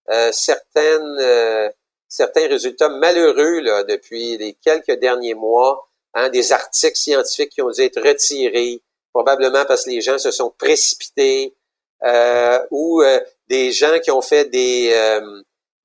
euh, 0.09 0.29
certaines, 0.31 1.17
euh, 1.19 1.69
certains 2.07 2.47
résultats 2.47 2.89
malheureux 2.89 3.59
là, 3.59 3.83
depuis 3.83 4.37
les 4.37 4.53
quelques 4.53 4.99
derniers 4.99 5.33
mois, 5.33 5.89
hein, 6.13 6.29
des 6.29 6.53
articles 6.53 6.95
scientifiques 6.95 7.49
qui 7.49 7.61
ont 7.61 7.71
dû 7.71 7.81
être 7.81 8.01
retirés, 8.01 8.81
probablement 9.11 9.65
parce 9.65 9.85
que 9.85 9.89
les 9.89 10.01
gens 10.01 10.19
se 10.19 10.31
sont 10.31 10.53
précipités, 10.57 11.55
euh, 12.03 12.59
ou 12.69 13.01
des 13.47 13.71
gens 13.71 13.99
qui 13.99 14.11
ont 14.11 14.21
fait 14.21 14.45
des 14.45 14.93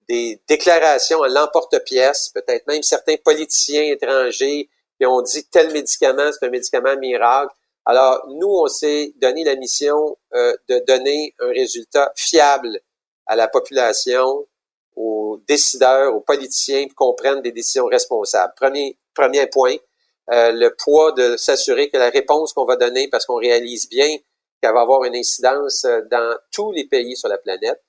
des 0.09 0.41
déclarations 0.49 1.23
à 1.23 1.29
l'emporte-pièce, 1.29 2.31
peut-être 2.35 2.67
même 2.67 2.83
certains 2.83 3.17
politiciens 3.17 3.85
étrangers 3.85 4.69
qui 4.99 5.07
ont 5.07 5.23
dit 5.23 5.45
tel 5.51 5.73
médicament, 5.73 6.31
c'est 6.33 6.47
un 6.47 6.51
médicament 6.51 6.97
miracle. 6.97 7.53
Alors, 7.85 8.25
nous, 8.29 8.49
on 8.49 8.69
s'est 8.69 9.13
donné 9.17 9.45
la 9.45 9.57
mission 9.57 10.17
euh, 10.35 10.55
de 10.69 10.83
donner 10.87 11.35
un 11.41 11.49
résultat 11.49 12.13
fiable 12.17 12.81
à 13.27 13.35
la 13.35 13.49
population, 13.49 14.47
aux 14.95 15.41
décideurs, 15.49 16.15
aux 16.15 16.21
politiciens, 16.21 16.87
pour 16.87 16.97
qu'on 16.97 17.15
prenne 17.15 17.43
des 17.43 17.53
décisions 17.53 17.87
responsables. 17.87 18.53
Premier, 18.57 18.99
premier 19.15 19.47
point, 19.47 19.77
euh, 20.31 20.53
le 20.53 20.75
poids 20.77 21.13
de 21.13 21.37
s'assurer 21.37 21.89
que 21.91 21.97
la 21.97 22.11
réponse 22.11 22.53
qu'on 22.53 22.65
va 22.65 22.77
donner, 22.77 23.09
parce 23.09 23.27
qu'on 23.27 23.37
réalise 23.37 23.89
bien 23.89 24.17
qu'elle 24.61 24.73
va 24.73 24.83
avoir 24.83 25.05
une 25.05 25.17
incidence 25.17 25.85
euh, 25.85 26.03
dans 26.11 26.37
tous 26.53 26.71
les 26.73 26.85
pays 26.85 27.17
sur 27.17 27.29
la 27.29 27.39
planète, 27.39 27.83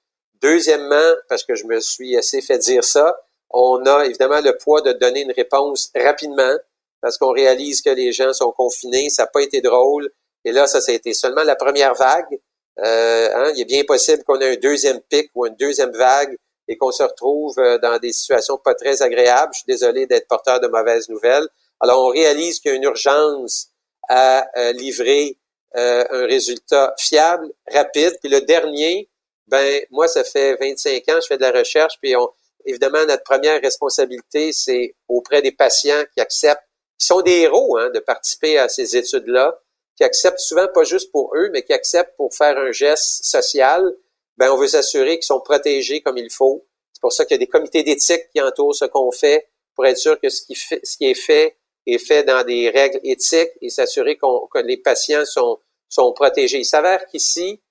Deuxièmement, 0.43 1.13
parce 1.29 1.45
que 1.45 1.55
je 1.55 1.65
me 1.65 1.79
suis 1.79 2.17
assez 2.17 2.41
fait 2.41 2.57
dire 2.57 2.83
ça, 2.83 3.15
on 3.49 3.85
a 3.85 4.05
évidemment 4.05 4.41
le 4.41 4.57
poids 4.57 4.81
de 4.81 4.91
donner 4.91 5.21
une 5.21 5.31
réponse 5.31 5.89
rapidement 5.95 6.57
parce 7.01 7.17
qu'on 7.17 7.31
réalise 7.31 7.81
que 7.81 7.89
les 7.89 8.11
gens 8.11 8.33
sont 8.33 8.51
confinés, 8.51 9.09
ça 9.09 9.23
n'a 9.23 9.27
pas 9.27 9.41
été 9.41 9.61
drôle. 9.61 10.09
Et 10.43 10.51
là, 10.51 10.67
ça, 10.67 10.81
ça 10.81 10.91
a 10.91 10.95
été 10.95 11.13
seulement 11.13 11.43
la 11.43 11.55
première 11.55 11.93
vague. 11.93 12.39
Euh, 12.79 13.29
hein, 13.33 13.51
il 13.55 13.61
est 13.61 13.65
bien 13.65 13.83
possible 13.85 14.23
qu'on 14.23 14.39
ait 14.41 14.53
un 14.53 14.59
deuxième 14.59 14.99
pic 15.01 15.29
ou 15.33 15.45
une 15.45 15.55
deuxième 15.55 15.91
vague 15.91 16.35
et 16.67 16.75
qu'on 16.75 16.91
se 16.91 17.03
retrouve 17.03 17.57
euh, 17.59 17.77
dans 17.77 17.97
des 17.99 18.11
situations 18.11 18.57
pas 18.57 18.75
très 18.75 19.01
agréables. 19.01 19.53
Je 19.53 19.59
suis 19.59 19.67
désolé 19.67 20.07
d'être 20.07 20.27
porteur 20.27 20.59
de 20.59 20.67
mauvaises 20.67 21.07
nouvelles. 21.07 21.47
Alors, 21.79 22.05
on 22.05 22.09
réalise 22.09 22.59
qu'il 22.59 22.71
y 22.71 22.73
a 22.73 22.77
une 22.77 22.83
urgence 22.83 23.67
à 24.09 24.45
euh, 24.57 24.73
livrer 24.73 25.37
un 25.75 26.27
résultat 26.27 26.93
fiable, 26.99 27.51
rapide. 27.67 28.15
Puis 28.21 28.29
le 28.29 28.41
dernier, 28.41 29.09
ben 29.47 29.81
moi, 29.91 30.07
ça 30.07 30.23
fait 30.23 30.55
25 30.55 31.09
ans, 31.09 31.19
je 31.21 31.27
fais 31.27 31.37
de 31.37 31.41
la 31.41 31.51
recherche, 31.51 31.95
puis 32.01 32.15
on, 32.15 32.29
évidemment, 32.65 33.05
notre 33.05 33.23
première 33.23 33.61
responsabilité, 33.61 34.51
c'est 34.53 34.95
auprès 35.07 35.41
des 35.41 35.51
patients 35.51 36.03
qui 36.13 36.21
acceptent, 36.21 36.63
qui 36.97 37.05
sont 37.05 37.21
des 37.21 37.41
héros 37.41 37.77
hein, 37.77 37.89
de 37.89 37.99
participer 37.99 38.57
à 38.57 38.69
ces 38.69 38.95
études-là, 38.95 39.59
qui 39.95 40.03
acceptent 40.03 40.39
souvent 40.39 40.67
pas 40.73 40.83
juste 40.83 41.11
pour 41.11 41.35
eux, 41.35 41.49
mais 41.51 41.63
qui 41.63 41.73
acceptent 41.73 42.15
pour 42.17 42.33
faire 42.33 42.57
un 42.57 42.71
geste 42.71 43.23
social. 43.23 43.93
Ben, 44.37 44.51
on 44.51 44.57
veut 44.57 44.67
s'assurer 44.67 45.15
qu'ils 45.15 45.23
sont 45.23 45.41
protégés 45.41 46.01
comme 46.01 46.17
il 46.17 46.31
faut. 46.31 46.65
C'est 46.93 47.01
pour 47.01 47.13
ça 47.13 47.25
qu'il 47.25 47.35
y 47.35 47.39
a 47.39 47.45
des 47.45 47.47
comités 47.47 47.83
d'éthique 47.83 48.29
qui 48.33 48.41
entourent 48.41 48.75
ce 48.75 48.85
qu'on 48.85 49.11
fait, 49.11 49.47
pour 49.75 49.85
être 49.85 49.97
sûr 49.97 50.19
que 50.19 50.29
ce 50.29 50.43
qui, 50.43 50.55
fait, 50.55 50.79
ce 50.83 50.97
qui 50.97 51.05
est 51.05 51.15
fait 51.15 51.57
est 51.85 51.97
fait 51.97 52.23
dans 52.23 52.43
des 52.43 52.69
règles 52.69 52.99
éthiques 53.03 53.51
et 53.61 53.69
s'assurer 53.69 54.17
que 54.17 54.59
les 54.59 54.77
patients 54.77 55.25
sont, 55.25 55.59
sont 55.89 56.13
protégés. 56.13 56.59
Il 56.59 56.65
s'avère 56.65 57.05
qu'ici, 57.07 57.61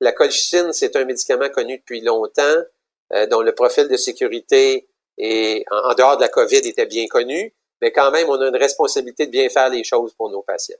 la 0.00 0.12
colchicine, 0.12 0.72
c'est 0.72 0.94
un 0.96 1.04
médicament 1.04 1.48
connu 1.48 1.78
depuis 1.78 2.00
longtemps, 2.00 2.42
euh, 3.12 3.26
dont 3.26 3.40
le 3.40 3.54
profil 3.54 3.88
de 3.88 3.96
sécurité 3.96 4.88
est, 5.16 5.64
en, 5.70 5.94
dehors 5.94 6.16
de 6.16 6.22
la 6.22 6.28
COVID 6.28 6.58
était 6.58 6.86
bien 6.86 7.06
connu, 7.06 7.54
mais 7.80 7.92
quand 7.92 8.10
même, 8.10 8.28
on 8.28 8.40
a 8.40 8.48
une 8.48 8.56
responsabilité 8.56 9.26
de 9.26 9.32
bien 9.32 9.48
faire 9.48 9.68
les 9.70 9.84
choses 9.84 10.14
pour 10.14 10.30
nos 10.30 10.42
patients. 10.42 10.76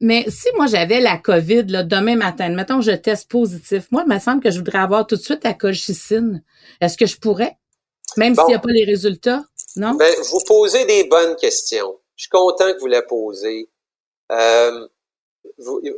Mais 0.00 0.26
si 0.28 0.48
moi 0.56 0.66
j'avais 0.66 1.00
la 1.00 1.16
COVID 1.16 1.64
là, 1.68 1.82
demain 1.82 2.16
matin, 2.16 2.50
mettons 2.50 2.82
je 2.82 2.90
teste 2.90 3.30
positif, 3.30 3.90
moi 3.90 4.04
il 4.06 4.12
me 4.12 4.18
semble 4.18 4.42
que 4.42 4.50
je 4.50 4.58
voudrais 4.58 4.80
avoir 4.80 5.06
tout 5.06 5.16
de 5.16 5.22
suite 5.22 5.42
la 5.42 5.54
colchicine. 5.54 6.44
Est-ce 6.82 6.98
que 6.98 7.06
je 7.06 7.16
pourrais, 7.16 7.56
même 8.18 8.34
s'il 8.34 8.44
n'y 8.48 8.54
a 8.54 8.58
pas 8.58 8.72
les 8.72 8.84
résultats, 8.84 9.42
non? 9.76 9.94
Ben 9.94 10.14
vous 10.30 10.40
posez 10.46 10.84
des 10.84 11.04
bonnes 11.04 11.34
questions. 11.36 11.98
Je 12.14 12.24
suis 12.24 12.30
content 12.30 12.72
que 12.74 12.80
vous 12.80 12.88
la 12.88 13.02
posez. 13.02 13.70
Euh, 14.32 14.86
il 15.58 15.94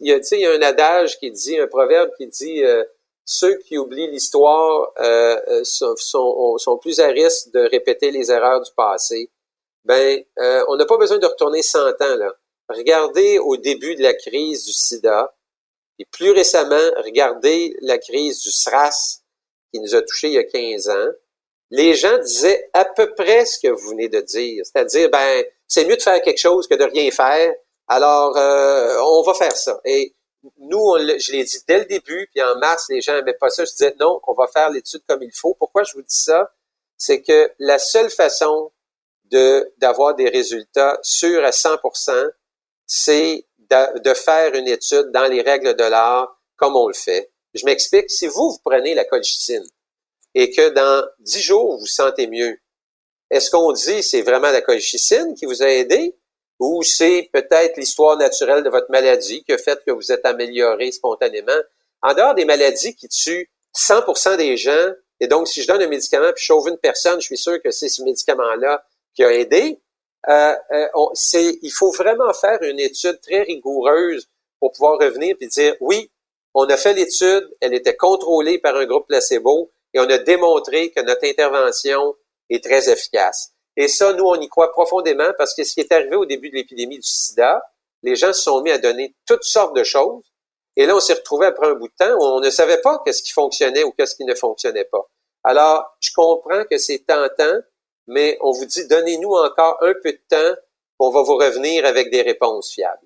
y, 0.00 0.12
a, 0.12 0.18
il 0.32 0.40
y 0.40 0.46
a 0.46 0.52
un 0.52 0.62
adage 0.62 1.18
qui 1.18 1.30
dit, 1.30 1.58
un 1.58 1.66
proverbe 1.66 2.10
qui 2.16 2.26
dit 2.26 2.62
euh, 2.62 2.84
ceux 3.24 3.56
qui 3.58 3.78
oublient 3.78 4.10
l'histoire 4.10 4.92
euh, 4.98 5.40
euh, 5.48 5.64
sont, 5.64 5.96
sont, 5.96 6.58
sont, 6.58 6.78
plus 6.78 7.00
à 7.00 7.08
risque 7.08 7.50
de 7.52 7.60
répéter 7.60 8.10
les 8.10 8.30
erreurs 8.30 8.60
du 8.60 8.70
passé. 8.76 9.30
Ben, 9.84 10.22
on 10.68 10.76
n'a 10.76 10.84
pas 10.84 10.98
besoin 10.98 11.18
de 11.18 11.26
retourner 11.26 11.62
100 11.62 11.88
ans 12.02 12.16
là. 12.16 12.34
Regardez 12.68 13.38
au 13.38 13.56
début 13.56 13.94
de 13.94 14.02
la 14.02 14.14
crise 14.14 14.64
du 14.64 14.72
SIDA 14.72 15.32
et 16.00 16.04
plus 16.10 16.32
récemment, 16.32 16.90
regardez 17.04 17.76
la 17.80 17.96
crise 17.98 18.42
du 18.42 18.50
SRAS 18.50 19.22
qui 19.72 19.80
nous 19.80 19.94
a 19.94 20.02
touchés 20.02 20.28
il 20.28 20.32
y 20.34 20.38
a 20.38 20.44
15 20.44 20.88
ans. 20.88 21.08
Les 21.70 21.94
gens 21.94 22.18
disaient 22.18 22.68
à 22.72 22.84
peu 22.84 23.14
près 23.14 23.46
ce 23.46 23.60
que 23.60 23.68
vous 23.68 23.90
venez 23.90 24.08
de 24.08 24.20
dire, 24.20 24.64
c'est-à-dire 24.64 25.08
ben 25.08 25.44
c'est 25.68 25.84
mieux 25.84 25.96
de 25.96 26.02
faire 26.02 26.20
quelque 26.20 26.38
chose 26.38 26.66
que 26.66 26.74
de 26.74 26.84
rien 26.84 27.10
faire 27.10 27.54
alors, 27.88 28.36
euh, 28.36 28.98
on 29.02 29.22
va 29.22 29.34
faire 29.34 29.56
ça. 29.56 29.80
Et 29.84 30.14
nous, 30.58 30.96
je 31.18 31.32
l'ai 31.32 31.44
dit 31.44 31.58
dès 31.66 31.78
le 31.78 31.84
début, 31.86 32.28
puis 32.32 32.42
en 32.42 32.56
mars, 32.58 32.86
les 32.88 33.00
gens 33.00 33.14
n'aimaient 33.14 33.34
pas 33.34 33.50
ça. 33.50 33.64
Je 33.64 33.70
disais 33.70 33.94
non, 34.00 34.20
on 34.26 34.34
va 34.34 34.46
faire 34.46 34.70
l'étude 34.70 35.02
comme 35.08 35.22
il 35.22 35.32
faut. 35.34 35.54
Pourquoi 35.54 35.82
je 35.84 35.92
vous 35.94 36.02
dis 36.02 36.06
ça? 36.16 36.52
C'est 36.96 37.22
que 37.22 37.52
la 37.58 37.78
seule 37.78 38.10
façon 38.10 38.72
de 39.30 39.72
d'avoir 39.78 40.14
des 40.14 40.28
résultats 40.28 40.98
sûrs 41.02 41.44
à 41.44 41.50
100% 41.50 42.30
c'est 42.86 43.44
de, 43.58 43.98
de, 43.98 44.14
faire 44.14 44.54
une 44.54 44.68
étude 44.68 45.10
dans 45.12 45.26
les 45.26 45.42
règles 45.42 45.74
de 45.74 45.82
l'art 45.82 46.40
comme 46.56 46.76
on 46.76 46.86
le 46.86 46.94
fait. 46.94 47.32
Je 47.54 47.64
m'explique. 47.64 48.10
Si 48.10 48.26
vous, 48.28 48.52
vous 48.52 48.58
prenez 48.64 48.94
la 48.94 49.04
colchicine 49.04 49.64
et 50.34 50.50
que 50.50 50.68
dans 50.68 51.04
10 51.20 51.40
jours, 51.40 51.72
vous 51.72 51.80
vous 51.80 51.86
sentez 51.86 52.28
mieux, 52.28 52.58
est-ce 53.30 53.50
qu'on 53.50 53.72
dit 53.72 54.02
c'est 54.02 54.22
vraiment 54.22 54.50
la 54.50 54.62
colchicine 54.62 55.34
qui 55.34 55.46
vous 55.46 55.62
a 55.62 55.68
aidé? 55.68 56.16
Ou 56.58 56.82
c'est 56.82 57.28
peut-être 57.32 57.76
l'histoire 57.76 58.16
naturelle 58.16 58.62
de 58.62 58.70
votre 58.70 58.90
maladie 58.90 59.44
qui 59.44 59.52
a 59.52 59.58
fait 59.58 59.82
que 59.84 59.90
vous 59.90 60.12
êtes 60.12 60.24
amélioré 60.24 60.90
spontanément. 60.90 61.60
En 62.02 62.14
dehors 62.14 62.34
des 62.34 62.44
maladies 62.44 62.94
qui 62.94 63.08
tuent 63.08 63.50
100% 63.76 64.36
des 64.36 64.56
gens, 64.56 64.92
et 65.20 65.28
donc 65.28 65.48
si 65.48 65.62
je 65.62 65.68
donne 65.68 65.82
un 65.82 65.88
médicament 65.88 66.32
puis 66.34 66.42
je 66.42 66.46
sauve 66.46 66.68
une 66.68 66.78
personne, 66.78 67.20
je 67.20 67.26
suis 67.26 67.38
sûr 67.38 67.60
que 67.62 67.70
c'est 67.70 67.88
ce 67.88 68.02
médicament-là 68.02 68.84
qui 69.14 69.24
a 69.24 69.32
aidé. 69.32 69.80
Euh, 70.28 70.54
euh 70.72 70.88
il 71.34 71.70
faut 71.70 71.92
vraiment 71.92 72.32
faire 72.32 72.62
une 72.62 72.80
étude 72.80 73.20
très 73.20 73.42
rigoureuse 73.42 74.28
pour 74.58 74.72
pouvoir 74.72 74.98
revenir 74.98 75.36
et 75.40 75.46
dire 75.46 75.74
oui, 75.80 76.10
on 76.54 76.64
a 76.64 76.76
fait 76.76 76.94
l'étude, 76.94 77.48
elle 77.60 77.74
était 77.74 77.96
contrôlée 77.96 78.58
par 78.58 78.76
un 78.76 78.86
groupe 78.86 79.06
placebo 79.06 79.70
et 79.92 80.00
on 80.00 80.08
a 80.08 80.18
démontré 80.18 80.90
que 80.90 81.00
notre 81.02 81.24
intervention 81.26 82.14
est 82.48 82.64
très 82.64 82.90
efficace. 82.90 83.52
Et 83.76 83.88
ça, 83.88 84.12
nous, 84.14 84.24
on 84.24 84.40
y 84.40 84.48
croit 84.48 84.72
profondément 84.72 85.30
parce 85.36 85.54
que 85.54 85.62
ce 85.64 85.74
qui 85.74 85.80
est 85.80 85.92
arrivé 85.92 86.16
au 86.16 86.24
début 86.24 86.50
de 86.50 86.54
l'épidémie 86.54 86.96
du 86.96 87.06
sida, 87.06 87.62
les 88.02 88.16
gens 88.16 88.32
se 88.32 88.42
sont 88.42 88.62
mis 88.62 88.70
à 88.70 88.78
donner 88.78 89.14
toutes 89.26 89.44
sortes 89.44 89.76
de 89.76 89.84
choses. 89.84 90.24
Et 90.76 90.86
là, 90.86 90.96
on 90.96 91.00
s'est 91.00 91.14
retrouvé 91.14 91.46
après 91.46 91.68
un 91.68 91.74
bout 91.74 91.88
de 91.88 91.94
temps 91.98 92.14
où 92.18 92.22
on 92.22 92.40
ne 92.40 92.50
savait 92.50 92.80
pas 92.80 93.00
qu'est-ce 93.04 93.22
qui 93.22 93.32
fonctionnait 93.32 93.84
ou 93.84 93.92
qu'est-ce 93.92 94.14
qui 94.14 94.24
ne 94.24 94.34
fonctionnait 94.34 94.84
pas. 94.84 95.08
Alors, 95.44 95.84
je 96.00 96.10
comprends 96.14 96.64
que 96.64 96.78
c'est 96.78 97.04
tentant, 97.06 97.60
mais 98.06 98.38
on 98.40 98.52
vous 98.52 98.64
dit, 98.64 98.86
donnez-nous 98.86 99.32
encore 99.32 99.78
un 99.82 99.94
peu 100.02 100.12
de 100.12 100.20
temps, 100.28 100.60
on 100.98 101.10
va 101.10 101.22
vous 101.22 101.36
revenir 101.36 101.84
avec 101.84 102.10
des 102.10 102.22
réponses 102.22 102.72
fiables. 102.72 103.05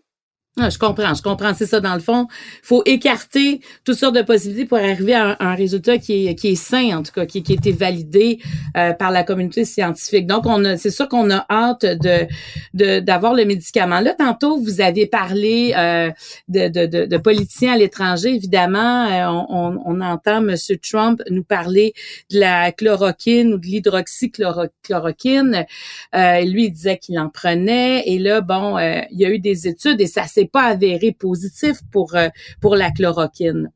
Ah, 0.59 0.69
je 0.69 0.78
comprends, 0.78 1.14
je 1.14 1.23
comprends. 1.23 1.54
C'est 1.54 1.66
ça, 1.66 1.78
dans 1.78 1.95
le 1.95 2.00
fond. 2.00 2.26
faut 2.62 2.83
écarter 2.85 3.61
toutes 3.85 3.95
sortes 3.95 4.16
de 4.16 4.23
possibilités 4.23 4.66
pour 4.66 4.78
arriver 4.78 5.14
à 5.14 5.37
un, 5.38 5.54
résultat 5.54 5.99
qui 5.99 6.26
est, 6.26 6.35
qui 6.35 6.49
est 6.49 6.54
sain, 6.57 6.99
en 6.99 7.04
tout 7.04 7.12
cas, 7.12 7.25
qui, 7.25 7.45
qui 7.45 7.52
a 7.52 7.54
été 7.54 7.71
validé 7.71 8.40
euh, 8.76 8.92
par 8.92 9.12
la 9.12 9.23
communauté 9.23 9.64
scientifique. 9.64 10.26
Donc, 10.26 10.47
on 10.47 10.64
a, 10.64 10.76
c'est 10.76 10.90
sûr 10.90 11.09
qu'on 11.09 11.30
a 11.30 11.47
hâte 11.49 11.87
de, 11.87 12.26
de, 12.75 12.99
d'avoir 12.99 13.35
le 13.35 13.45
médicament. 13.45 14.00
Là, 14.00 14.12
tantôt, 14.12 14.59
vous 14.59 14.80
avez 14.80 15.07
parlé 15.07 15.73
euh, 15.76 16.11
de, 16.49 16.66
de, 16.69 17.07
de, 17.07 17.16
politiciens 17.16 17.75
à 17.75 17.76
l'étranger. 17.76 18.35
Évidemment, 18.35 19.07
euh, 19.07 19.45
on, 19.49 19.78
on, 19.87 20.00
entend 20.00 20.47
M. 20.47 20.57
Trump 20.83 21.23
nous 21.30 21.45
parler 21.45 21.95
de 22.33 22.40
la 22.40 22.73
chloroquine 22.73 23.54
ou 23.54 23.59
de 23.59 23.66
l'hydroxychloroquine. 23.66 25.64
Euh, 26.14 26.40
lui, 26.40 26.64
il 26.66 26.73
disait 26.73 26.99
qu'il 26.99 27.21
en 27.21 27.28
prenait. 27.28 28.02
Et 28.07 28.19
là, 28.19 28.40
bon, 28.40 28.78
il 28.78 29.19
y 29.19 29.25
a 29.25 29.30
eu 29.30 29.38
des 29.38 29.69
études 29.69 30.00
et 30.00 30.07
ça 30.07 30.25
s'est 30.25 30.50
pas 30.52 30.62
avéré 30.62 31.12
positif 31.12 31.78
pour, 31.92 32.14
euh, 32.16 32.28
pour 32.61 32.76
la 32.76 32.90
chloroquine. 32.90 33.73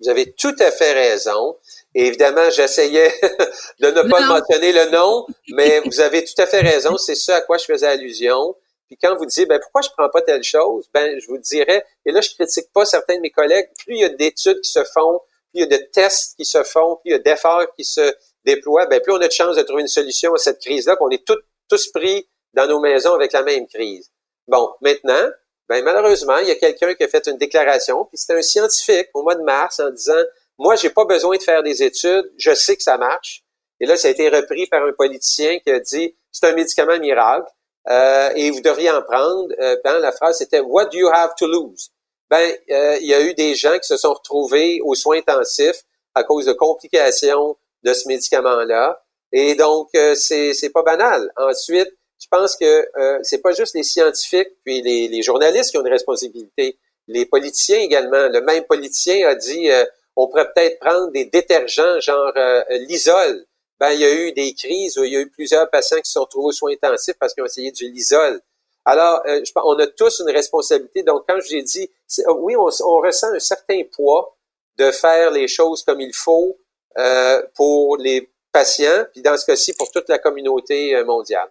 Vous 0.00 0.08
avez 0.08 0.32
tout 0.32 0.54
à 0.58 0.70
fait 0.70 0.92
raison. 0.92 1.56
Et 1.94 2.06
évidemment, 2.06 2.48
j'essayais 2.50 3.12
de 3.80 3.88
ne 3.88 4.08
pas 4.08 4.26
mentionner 4.26 4.72
le 4.72 4.90
nom, 4.90 5.26
mais 5.50 5.80
vous 5.84 6.00
avez 6.00 6.24
tout 6.24 6.40
à 6.40 6.46
fait 6.46 6.60
raison. 6.60 6.96
C'est 6.96 7.14
ça 7.14 7.36
à 7.36 7.40
quoi 7.42 7.58
je 7.58 7.64
faisais 7.64 7.86
allusion. 7.86 8.56
Puis 8.90 8.98
quand 9.00 9.14
vous 9.16 9.26
dites, 9.26 9.48
ben 9.48 9.60
pourquoi 9.60 9.82
je 9.82 9.88
prends 9.96 10.08
pas 10.08 10.20
telle 10.22 10.42
chose, 10.42 10.88
ben 10.92 11.16
je 11.20 11.26
vous 11.28 11.38
dirais, 11.38 11.84
et 12.04 12.10
là 12.10 12.20
je 12.20 12.30
critique 12.30 12.72
pas 12.74 12.84
certains 12.84 13.14
de 13.16 13.20
mes 13.20 13.30
collègues, 13.30 13.68
plus 13.78 13.94
il 13.94 14.00
y 14.00 14.04
a 14.04 14.08
d'études 14.08 14.60
qui 14.62 14.70
se 14.72 14.82
font, 14.82 15.20
plus 15.52 15.60
il 15.60 15.60
y 15.60 15.62
a 15.62 15.66
de 15.66 15.80
tests 15.92 16.34
qui 16.36 16.44
se 16.44 16.64
font, 16.64 16.96
plus 16.96 17.10
il 17.10 17.12
y 17.12 17.14
a 17.14 17.20
d'efforts 17.20 17.72
qui 17.76 17.84
se 17.84 18.12
déploient, 18.44 18.86
ben 18.86 19.00
plus 19.00 19.12
on 19.12 19.20
a 19.20 19.28
de 19.28 19.32
chances 19.32 19.54
de 19.54 19.62
trouver 19.62 19.82
une 19.82 19.88
solution 19.88 20.34
à 20.34 20.38
cette 20.38 20.58
crise-là, 20.58 20.96
qu'on 20.96 21.10
est 21.10 21.24
tous 21.24 21.92
pris 21.92 22.28
dans 22.54 22.66
nos 22.66 22.80
maisons 22.80 23.14
avec 23.14 23.32
la 23.32 23.44
même 23.44 23.68
crise. 23.68 24.10
Bon, 24.48 24.70
maintenant, 24.80 25.30
ben, 25.70 25.84
malheureusement, 25.84 26.38
il 26.38 26.48
y 26.48 26.50
a 26.50 26.56
quelqu'un 26.56 26.94
qui 26.94 27.04
a 27.04 27.08
fait 27.08 27.28
une 27.28 27.36
déclaration, 27.36 28.04
puis 28.06 28.18
c'était 28.18 28.36
un 28.36 28.42
scientifique 28.42 29.08
au 29.14 29.22
mois 29.22 29.36
de 29.36 29.42
mars 29.42 29.78
en 29.78 29.88
disant 29.90 30.20
Moi, 30.58 30.74
j'ai 30.74 30.90
pas 30.90 31.04
besoin 31.04 31.36
de 31.36 31.42
faire 31.42 31.62
des 31.62 31.84
études, 31.84 32.28
je 32.36 32.52
sais 32.54 32.76
que 32.76 32.82
ça 32.82 32.98
marche. 32.98 33.44
Et 33.78 33.86
là, 33.86 33.96
ça 33.96 34.08
a 34.08 34.10
été 34.10 34.28
repris 34.28 34.66
par 34.66 34.84
un 34.84 34.92
politicien 34.92 35.60
qui 35.60 35.70
a 35.70 35.78
dit 35.78 36.16
C'est 36.32 36.46
un 36.48 36.54
médicament 36.54 36.98
miracle 36.98 37.48
euh, 37.88 38.30
et 38.34 38.50
vous 38.50 38.60
devriez 38.60 38.90
en 38.90 39.00
prendre. 39.02 39.46
Euh, 39.60 39.76
ben, 39.84 40.00
la 40.00 40.10
phrase 40.10 40.38
c'était 40.38 40.58
What 40.58 40.86
do 40.86 40.98
you 40.98 41.08
have 41.08 41.36
to 41.38 41.46
lose? 41.46 41.92
Ben, 42.28 42.52
euh, 42.70 42.98
il 43.00 43.06
y 43.06 43.14
a 43.14 43.20
eu 43.22 43.34
des 43.34 43.54
gens 43.54 43.78
qui 43.78 43.86
se 43.86 43.96
sont 43.96 44.12
retrouvés 44.12 44.80
aux 44.82 44.96
soins 44.96 45.18
intensifs 45.18 45.84
à 46.16 46.24
cause 46.24 46.46
de 46.46 46.52
complications 46.52 47.56
de 47.84 47.92
ce 47.92 48.08
médicament-là. 48.08 49.00
Et 49.32 49.54
donc, 49.54 49.90
euh, 49.94 50.16
c'est, 50.16 50.52
c'est 50.52 50.70
pas 50.70 50.82
banal. 50.82 51.30
Ensuite, 51.36 51.92
je 52.20 52.26
pense 52.30 52.56
que 52.56 52.86
euh, 52.98 53.18
c'est 53.22 53.40
pas 53.40 53.52
juste 53.52 53.74
les 53.74 53.82
scientifiques 53.82 54.50
puis 54.64 54.82
les, 54.82 55.08
les, 55.08 55.22
journalistes 55.22 55.70
qui 55.70 55.78
ont 55.78 55.80
une 55.80 55.92
responsabilité, 55.92 56.78
les 57.08 57.26
politiciens 57.26 57.78
également. 57.78 58.28
Le 58.28 58.42
même 58.42 58.64
politicien 58.64 59.26
a 59.26 59.34
dit 59.34 59.70
euh, 59.70 59.84
on 60.16 60.28
pourrait 60.28 60.52
peut-être 60.52 60.78
prendre 60.78 61.10
des 61.12 61.24
détergents 61.24 62.00
genre 62.00 62.32
euh, 62.36 62.62
l'isol. 62.88 63.46
Ben 63.78 63.92
il 63.92 64.00
y 64.00 64.04
a 64.04 64.12
eu 64.12 64.32
des 64.32 64.52
crises 64.54 64.98
où 64.98 65.04
il 65.04 65.12
y 65.12 65.16
a 65.16 65.20
eu 65.20 65.30
plusieurs 65.30 65.68
patients 65.70 65.96
qui 65.96 66.06
se 66.06 66.12
sont 66.12 66.20
retrouvés 66.20 66.48
aux 66.48 66.52
soins 66.52 66.72
intensifs 66.72 67.16
parce 67.18 67.32
qu'ils 67.32 67.42
ont 67.42 67.46
essayé 67.46 67.72
du 67.72 67.90
lisol. 67.90 68.40
Alors, 68.84 69.22
euh, 69.26 69.40
je, 69.44 69.52
on 69.56 69.78
a 69.78 69.86
tous 69.86 70.20
une 70.20 70.30
responsabilité. 70.30 71.02
Donc, 71.02 71.24
quand 71.28 71.38
j'ai 71.40 71.62
dit, 71.62 71.90
oui, 72.28 72.56
on, 72.56 72.68
on, 72.84 73.00
ressent 73.00 73.32
un 73.32 73.38
certain 73.38 73.82
poids 73.94 74.36
de 74.76 74.90
faire 74.90 75.30
les 75.30 75.48
choses 75.48 75.82
comme 75.82 76.00
il 76.00 76.14
faut 76.14 76.58
euh, 76.98 77.42
pour 77.54 77.96
les 77.98 78.30
patients, 78.52 79.04
puis 79.12 79.22
dans 79.22 79.36
ce 79.36 79.46
cas-ci, 79.46 79.74
pour 79.74 79.90
toute 79.90 80.08
la 80.08 80.18
communauté 80.18 81.02
mondiale. 81.04 81.48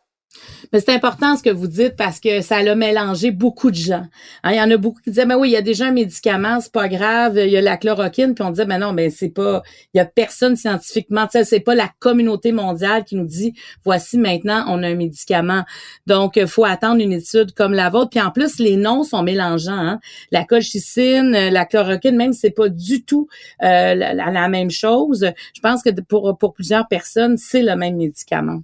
Mais 0.72 0.80
c'est 0.80 0.94
important 0.94 1.36
ce 1.36 1.44
que 1.44 1.50
vous 1.50 1.68
dites 1.68 1.96
parce 1.96 2.20
que 2.20 2.42
ça 2.42 2.58
a 2.58 2.76
mélangé 2.76 3.32
beaucoup 3.32 3.72
de 3.72 3.76
gens. 3.76 4.06
Hein, 4.44 4.52
il 4.52 4.58
y 4.58 4.62
en 4.62 4.70
a 4.70 4.78
beaucoup 4.78 5.02
qui 5.02 5.10
disaient, 5.10 5.26
mais 5.26 5.36
oui, 5.36 5.50
il 5.50 5.52
y 5.54 5.58
a 5.58 5.62
déjà 5.62 5.88
un 5.88 5.92
médicament, 5.92 6.60
c'est 6.62 6.72
pas 6.72 6.88
grave, 6.88 7.38
il 7.38 7.50
y 7.50 7.58
a 7.58 7.62
la 7.62 7.78
chloroquine, 7.78 8.36
puis 8.36 8.44
on 8.44 8.52
disait, 8.52 8.66
mais 8.66 8.78
non, 8.78 8.94
mais 8.94 9.10
c'est 9.10 9.30
pas, 9.30 9.64
il 9.94 9.98
y 9.98 10.00
a 10.00 10.06
personne 10.06 10.56
scientifiquement, 10.56 11.28
c'est 11.32 11.60
pas 11.60 11.76
la 11.76 11.90
communauté 12.00 12.52
mondiale 12.52 13.04
qui 13.06 13.16
nous 13.16 13.26
dit, 13.26 13.54
voici 13.84 14.18
maintenant, 14.18 14.66
on 14.68 14.84
a 14.84 14.88
un 14.88 14.96
médicament. 14.96 15.64
Donc, 16.06 16.36
il 16.36 16.48
faut 16.48 16.66
attendre 16.66 17.02
une 17.02 17.14
étude 17.14 17.54
comme 17.54 17.74
la 17.74 17.90
vôtre. 17.90 18.12
Puis 18.12 18.22
en 18.22 18.32
plus, 18.32 18.60
les 18.60 18.78
noms 18.78 19.04
sont 19.04 19.24
mélangeants. 19.24 19.72
Hein. 19.72 20.00
La 20.32 20.44
colchicine, 20.44 21.32
la 21.32 21.66
chloroquine, 21.66 22.16
même 22.16 22.34
c'est 22.34 22.52
pas 22.52 22.70
du 22.70 23.04
tout 23.04 23.28
euh, 23.64 23.96
la, 23.96 24.14
la 24.14 24.48
même 24.50 24.72
chose. 24.72 25.32
Je 25.56 25.62
pense 25.62 25.82
que 25.82 25.90
pour, 26.02 26.38
pour 26.38 26.54
plusieurs 26.54 26.88
personnes, 26.88 27.38
c'est 27.38 27.64
le 27.64 27.76
même 27.76 27.98
médicament. 27.98 28.60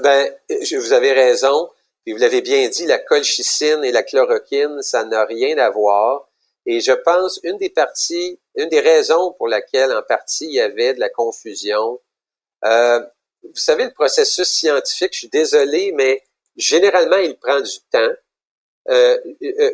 Ben, 0.00 0.34
vous 0.48 0.92
avez 0.92 1.12
raison. 1.12 1.70
Et 2.06 2.12
vous 2.12 2.18
l'avez 2.18 2.40
bien 2.40 2.68
dit, 2.68 2.86
la 2.86 2.98
colchicine 2.98 3.84
et 3.84 3.92
la 3.92 4.02
chloroquine, 4.02 4.82
ça 4.82 5.04
n'a 5.04 5.24
rien 5.24 5.56
à 5.58 5.70
voir. 5.70 6.28
Et 6.66 6.80
je 6.80 6.92
pense 6.92 7.38
une 7.44 7.58
des 7.58 7.70
parties, 7.70 8.40
une 8.56 8.68
des 8.68 8.80
raisons 8.80 9.32
pour 9.32 9.48
laquelle 9.48 9.92
en 9.92 10.02
partie 10.02 10.46
il 10.46 10.54
y 10.54 10.60
avait 10.60 10.94
de 10.94 11.00
la 11.00 11.08
confusion. 11.08 12.00
Euh, 12.64 13.00
vous 13.42 13.54
savez, 13.54 13.84
le 13.84 13.92
processus 13.92 14.48
scientifique, 14.48 15.12
je 15.12 15.18
suis 15.20 15.28
désolé, 15.28 15.92
mais 15.92 16.22
généralement, 16.56 17.16
il 17.16 17.36
prend 17.38 17.60
du 17.60 17.80
temps. 17.90 18.12
Euh, 18.88 19.18
euh, 19.42 19.70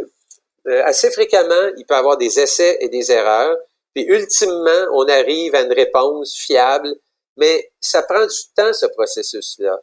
euh 0.66 0.82
assez 0.84 1.10
fréquemment, 1.10 1.72
il 1.78 1.86
peut 1.86 1.94
y 1.94 1.98
avoir 1.98 2.18
des 2.18 2.40
essais 2.40 2.76
et 2.80 2.90
des 2.90 3.10
erreurs. 3.10 3.56
Puis 3.94 4.04
ultimement, 4.04 4.86
on 4.92 5.08
arrive 5.08 5.54
à 5.54 5.62
une 5.62 5.72
réponse 5.72 6.36
fiable. 6.36 6.94
Mais 7.38 7.70
ça 7.80 8.02
prend 8.02 8.26
du 8.26 8.40
temps, 8.54 8.72
ce 8.72 8.86
processus-là. 8.86 9.80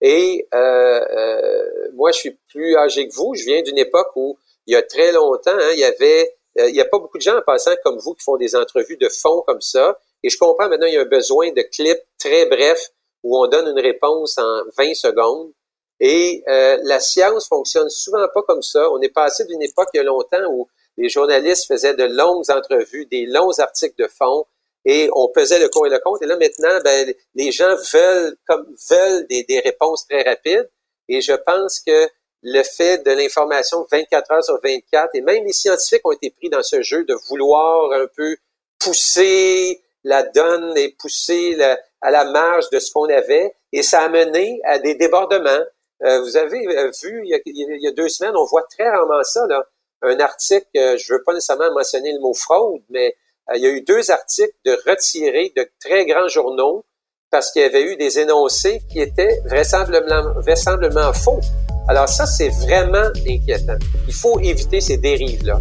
Et 0.00 0.46
euh, 0.54 0.58
euh, 0.58 1.90
moi, 1.94 2.12
je 2.12 2.18
suis 2.18 2.38
plus 2.48 2.76
âgé 2.76 3.08
que 3.08 3.14
vous. 3.14 3.34
Je 3.34 3.44
viens 3.44 3.62
d'une 3.62 3.78
époque 3.78 4.08
où, 4.16 4.38
il 4.66 4.72
y 4.72 4.76
a 4.76 4.82
très 4.82 5.12
longtemps, 5.12 5.52
hein, 5.52 5.70
il 5.72 5.78
y 5.78 5.84
avait, 5.84 6.36
euh, 6.58 6.68
il 6.68 6.72
n'y 6.72 6.80
a 6.80 6.84
pas 6.84 6.98
beaucoup 6.98 7.18
de 7.18 7.22
gens 7.22 7.36
en 7.36 7.42
passant 7.42 7.70
comme 7.84 7.98
vous 7.98 8.14
qui 8.14 8.24
font 8.24 8.36
des 8.36 8.56
entrevues 8.56 8.96
de 8.96 9.08
fond 9.08 9.42
comme 9.46 9.60
ça. 9.60 9.98
Et 10.22 10.28
je 10.28 10.36
comprends 10.38 10.68
maintenant, 10.68 10.86
il 10.86 10.94
y 10.94 10.96
a 10.96 11.02
un 11.02 11.06
besoin 11.06 11.52
de 11.52 11.62
clips 11.62 12.02
très 12.18 12.46
brefs 12.46 12.90
où 13.22 13.38
on 13.38 13.46
donne 13.46 13.68
une 13.68 13.80
réponse 13.80 14.38
en 14.38 14.62
20 14.76 14.94
secondes. 14.94 15.52
Et 16.00 16.42
la 16.46 17.00
science 17.00 17.48
fonctionne 17.48 17.88
souvent 17.88 18.26
pas 18.34 18.42
comme 18.42 18.62
ça. 18.62 18.90
On 18.90 19.00
est 19.00 19.08
passé 19.08 19.44
d'une 19.44 19.62
époque 19.62 19.88
il 19.94 19.98
y 19.98 20.00
a 20.00 20.02
longtemps 20.02 20.44
où 20.50 20.68
les 20.96 21.08
journalistes 21.08 21.66
faisaient 21.68 21.94
de 21.94 22.04
longues 22.04 22.50
entrevues, 22.50 23.06
des 23.06 23.26
longs 23.26 23.58
articles 23.58 24.02
de 24.02 24.08
fond, 24.08 24.46
et 24.86 25.10
on 25.14 25.28
pesait 25.28 25.58
le 25.58 25.68
pour 25.68 25.86
et 25.86 25.90
le 25.90 25.98
contre. 25.98 26.22
Et 26.22 26.26
là, 26.26 26.36
maintenant, 26.36 26.80
ben, 26.82 27.12
les 27.34 27.50
gens 27.50 27.74
veulent, 27.92 28.36
comme, 28.46 28.64
veulent 28.88 29.26
des, 29.26 29.42
des 29.42 29.58
réponses 29.58 30.06
très 30.06 30.22
rapides. 30.22 30.70
Et 31.08 31.20
je 31.20 31.32
pense 31.32 31.80
que 31.80 32.08
le 32.42 32.62
fait 32.62 33.04
de 33.04 33.10
l'information 33.10 33.84
24 33.90 34.32
heures 34.32 34.44
sur 34.44 34.58
24, 34.62 35.10
et 35.14 35.20
même 35.20 35.44
les 35.44 35.52
scientifiques 35.52 36.06
ont 36.06 36.12
été 36.12 36.30
pris 36.30 36.48
dans 36.48 36.62
ce 36.62 36.82
jeu 36.82 37.04
de 37.04 37.14
vouloir 37.28 37.90
un 37.92 38.06
peu 38.16 38.36
pousser 38.78 39.82
la 40.04 40.22
donne 40.22 40.78
et 40.78 40.94
pousser 41.00 41.60
à 42.00 42.10
la 42.12 42.24
marge 42.24 42.70
de 42.70 42.78
ce 42.78 42.92
qu'on 42.92 43.08
avait, 43.08 43.52
et 43.72 43.82
ça 43.82 44.02
a 44.02 44.08
mené 44.08 44.60
à 44.64 44.78
des 44.78 44.94
débordements. 44.94 45.64
Euh, 46.04 46.20
vous 46.20 46.36
avez 46.36 46.64
euh, 46.68 46.92
vu, 47.02 47.22
il 47.24 47.30
y, 47.30 47.34
a, 47.34 47.38
il 47.44 47.82
y, 47.82 47.88
a, 47.88 47.90
deux 47.90 48.08
semaines, 48.08 48.36
on 48.36 48.44
voit 48.44 48.62
très 48.70 48.88
rarement 48.88 49.22
ça, 49.24 49.44
là, 49.48 49.66
un 50.02 50.20
article, 50.20 50.66
euh, 50.76 50.96
je 50.96 51.12
veux 51.12 51.22
pas 51.24 51.32
nécessairement 51.32 51.72
mentionner 51.72 52.12
le 52.12 52.20
mot 52.20 52.34
fraude, 52.34 52.82
mais 52.90 53.16
il 53.54 53.62
y 53.62 53.66
a 53.66 53.70
eu 53.70 53.82
deux 53.82 54.10
articles 54.10 54.56
de 54.64 54.76
retirés 54.88 55.52
de 55.56 55.68
très 55.80 56.04
grands 56.04 56.28
journaux 56.28 56.84
parce 57.30 57.52
qu'il 57.52 57.62
y 57.62 57.64
avait 57.64 57.92
eu 57.92 57.96
des 57.96 58.18
énoncés 58.18 58.80
qui 58.90 59.00
étaient 59.00 59.40
vraisemblablement, 59.44 60.32
vraisemblablement 60.40 61.12
faux. 61.12 61.40
Alors 61.88 62.08
ça, 62.08 62.26
c'est 62.26 62.48
vraiment 62.48 63.08
inquiétant. 63.28 63.78
Il 64.08 64.14
faut 64.14 64.40
éviter 64.40 64.80
ces 64.80 64.96
dérives-là. 64.96 65.60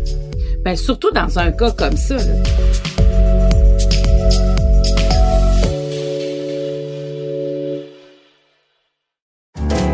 Bien, 0.64 0.76
surtout 0.76 1.12
dans 1.12 1.38
un 1.38 1.52
cas 1.52 1.72
comme 1.72 1.98
ça. 1.98 2.18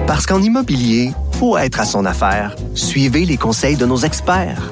Parce 0.07 0.25
qu'en 0.25 0.41
immobilier, 0.41 1.11
faut 1.33 1.57
être 1.57 1.81
à 1.81 1.85
son 1.85 2.05
affaire. 2.05 2.55
Suivez 2.73 3.25
les 3.25 3.37
conseils 3.37 3.75
de 3.75 3.85
nos 3.85 3.97
experts. 3.97 4.71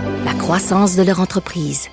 la 0.25 0.33
croissance 0.33 0.95
de 0.95 1.03
leur 1.03 1.19
entreprise. 1.19 1.89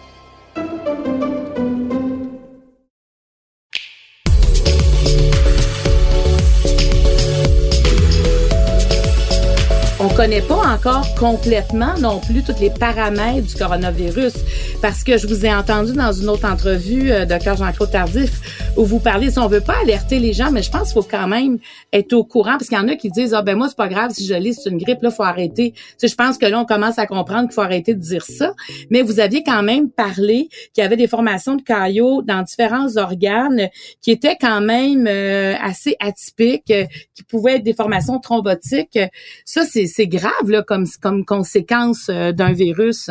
On 10.01 10.05
ne 10.05 10.15
connaît 10.15 10.43
pas 10.43 10.55
encore 10.57 11.07
complètement 11.15 11.97
non 11.99 12.21
plus 12.21 12.43
tous 12.43 12.61
les 12.61 12.71
paramètres 12.71 13.47
du 13.47 13.55
coronavirus 13.55 14.35
parce 14.83 15.03
que 15.03 15.17
je 15.17 15.27
vous 15.27 15.45
ai 15.45 15.53
entendu 15.53 15.93
dans 15.93 16.13
une 16.13 16.29
autre 16.29 16.49
entrevue, 16.49 17.11
euh, 17.11 17.25
docteur 17.25 17.57
Jean-Claude 17.57 17.91
Tardif, 17.91 18.41
où 18.79 18.85
vous 18.85 19.01
parlez, 19.01 19.33
si 19.33 19.41
on 19.41 19.49
veut 19.49 19.61
pas 19.61 19.81
alerter 19.83 20.21
les 20.21 20.33
gens, 20.33 20.53
mais 20.53 20.63
je 20.63 20.71
pense 20.71 20.93
qu'il 20.93 21.03
faut 21.03 21.09
quand 21.09 21.27
même 21.27 21.59
être 21.93 22.13
au 22.13 22.23
courant, 22.23 22.53
parce 22.53 22.69
qu'il 22.69 22.79
y 22.79 22.81
en 22.81 22.87
a 22.87 22.95
qui 22.95 23.11
disent, 23.11 23.35
ah 23.35 23.43
ben 23.43 23.57
moi, 23.57 23.69
c'est 23.69 23.77
pas 23.77 23.89
grave 23.89 24.13
si 24.15 24.25
je 24.25 24.35
lis, 24.35 24.55
c'est 24.55 24.71
une 24.71 24.79
grippe, 24.79 25.03
là, 25.03 25.11
faut 25.11 25.25
arrêter. 25.25 25.73
Tu 25.73 25.83
sais, 25.99 26.07
je 26.07 26.15
pense 26.15 26.39
que 26.39 26.47
là, 26.47 26.61
on 26.61 26.65
commence 26.65 26.97
à 26.97 27.09
comprendre 27.09 27.49
qu'il 27.49 27.55
faut 27.55 27.61
arrêter 27.61 27.95
de 27.95 28.01
dire 28.01 28.25
ça. 28.25 28.55
Mais 28.91 29.03
vous 29.03 29.19
aviez 29.19 29.43
quand 29.43 29.65
même 29.65 29.91
parlé 29.91 30.49
qu'il 30.73 30.83
y 30.83 30.87
avait 30.87 30.97
des 30.97 31.09
formations 31.09 31.57
de 31.57 31.63
caillots 31.63 32.23
dans 32.23 32.43
différents 32.43 32.97
organes 32.97 33.69
qui 34.01 34.13
étaient 34.13 34.37
quand 34.41 34.61
même 34.61 35.09
euh, 35.09 35.55
assez 35.61 35.97
atypiques, 35.99 36.71
euh, 36.71 36.87
qui 37.17 37.25
pouvaient 37.25 37.57
être 37.57 37.65
des 37.65 37.75
formations 37.75 38.21
thrombotiques. 38.21 38.99
Ça, 39.45 39.65
c'est 39.65 40.07
grave 40.07 40.51
là, 40.51 40.63
comme, 40.63 40.87
comme 41.03 41.25
conséquence 41.25 42.11
euh, 42.11 42.31
d'un 42.31 42.53
virus. 42.53 43.11